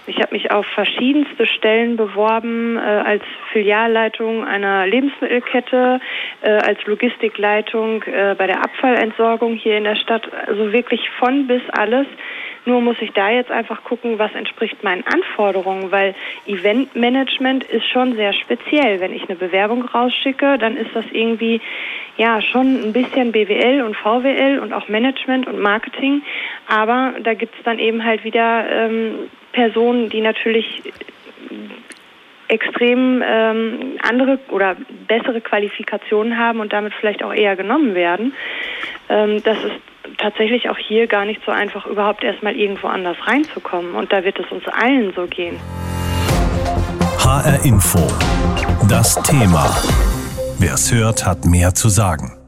Ich 0.06 0.18
habe 0.18 0.34
mich 0.34 0.52
auf 0.52 0.66
verschiedenste 0.66 1.46
Stellen 1.46 1.96
beworben, 1.96 2.76
äh, 2.76 2.82
als 2.82 3.24
Filialleitung 3.54 4.44
einer 4.44 4.86
Lebensmittelkette, 4.86 6.02
äh, 6.42 6.50
als 6.50 6.84
Logistikleitung 6.86 8.04
äh, 8.04 8.36
bei 8.38 8.48
der 8.48 8.64
Abfallentsorgung 8.64 9.54
hier 9.56 9.78
in 9.78 9.86
der 9.86 9.96
Stadt. 9.96 10.30
Also 10.48 10.74
wirklich 10.74 11.10
von 11.20 11.48
bis 11.48 11.62
alles. 11.72 12.08
Nur 12.66 12.82
muss 12.82 12.98
ich 13.02 13.12
da 13.12 13.30
jetzt 13.30 13.52
einfach 13.52 13.84
gucken, 13.84 14.20
was 14.20 14.34
entspricht 14.34 14.84
meinen 14.84 15.06
Anforderungen, 15.06 15.92
weil 15.92 16.16
Eventmanagement 16.48 17.64
ist 17.66 17.88
schon 17.88 18.16
sehr 18.16 18.34
speziell. 18.34 19.00
Wenn 19.02 19.14
ich 19.14 19.28
eine 19.28 19.36
Bewerbung 19.38 19.84
rausschicke, 19.84 20.58
dann 20.58 20.78
ist 20.78 20.92
das 20.94 21.06
irgendwie 21.12 21.60
ja 22.18 22.42
schon 22.42 22.84
ein 22.84 22.94
bisschen 22.94 23.32
BWL 23.32 23.82
und 23.82 23.98
VWL 23.98 24.60
und 24.60 24.72
auch 24.72 24.88
Management 24.88 25.48
und 25.48 25.60
Marketing. 25.60 26.22
Aber 26.68 27.14
da 27.22 27.34
gibt 27.34 27.56
es 27.58 27.64
dann 27.64 27.80
eben 27.80 28.04
halt 28.04 28.24
wieder 28.24 28.66
ähm, 28.70 29.30
Personen, 29.52 30.10
die 30.10 30.22
natürlich 30.22 30.82
extrem 32.48 33.24
ähm, 33.26 33.98
andere 34.02 34.40
oder 34.50 34.76
bessere 35.08 35.42
Qualifikationen 35.42 36.38
haben 36.38 36.60
und 36.60 36.72
damit 36.72 36.94
vielleicht 36.94 37.24
auch 37.24 37.34
eher 37.34 37.56
genommen 37.56 37.96
werden. 37.96 38.34
Ähm, 39.10 39.42
das 39.44 39.58
ist 39.64 39.93
tatsächlich 40.24 40.70
auch 40.70 40.78
hier 40.78 41.08
gar 41.08 41.26
nicht 41.26 41.42
so 41.46 41.52
einfach, 41.52 41.86
überhaupt 41.86 42.24
erstmal 42.24 42.56
irgendwo 42.56 42.88
anders 42.88 43.18
reinzukommen. 43.28 43.94
Und 43.94 44.12
da 44.12 44.24
wird 44.24 44.40
es 44.40 44.50
uns 44.52 44.64
allen 44.68 45.14
so 45.16 45.28
gehen. 45.28 45.60
HR 47.20 47.66
Info. 47.66 48.00
Das 48.88 49.16
Thema. 49.24 49.70
Wer 50.60 50.74
es 50.74 50.92
hört, 50.94 51.26
hat 51.26 51.46
mehr 51.46 51.74
zu 51.74 51.90
sagen. 51.90 52.43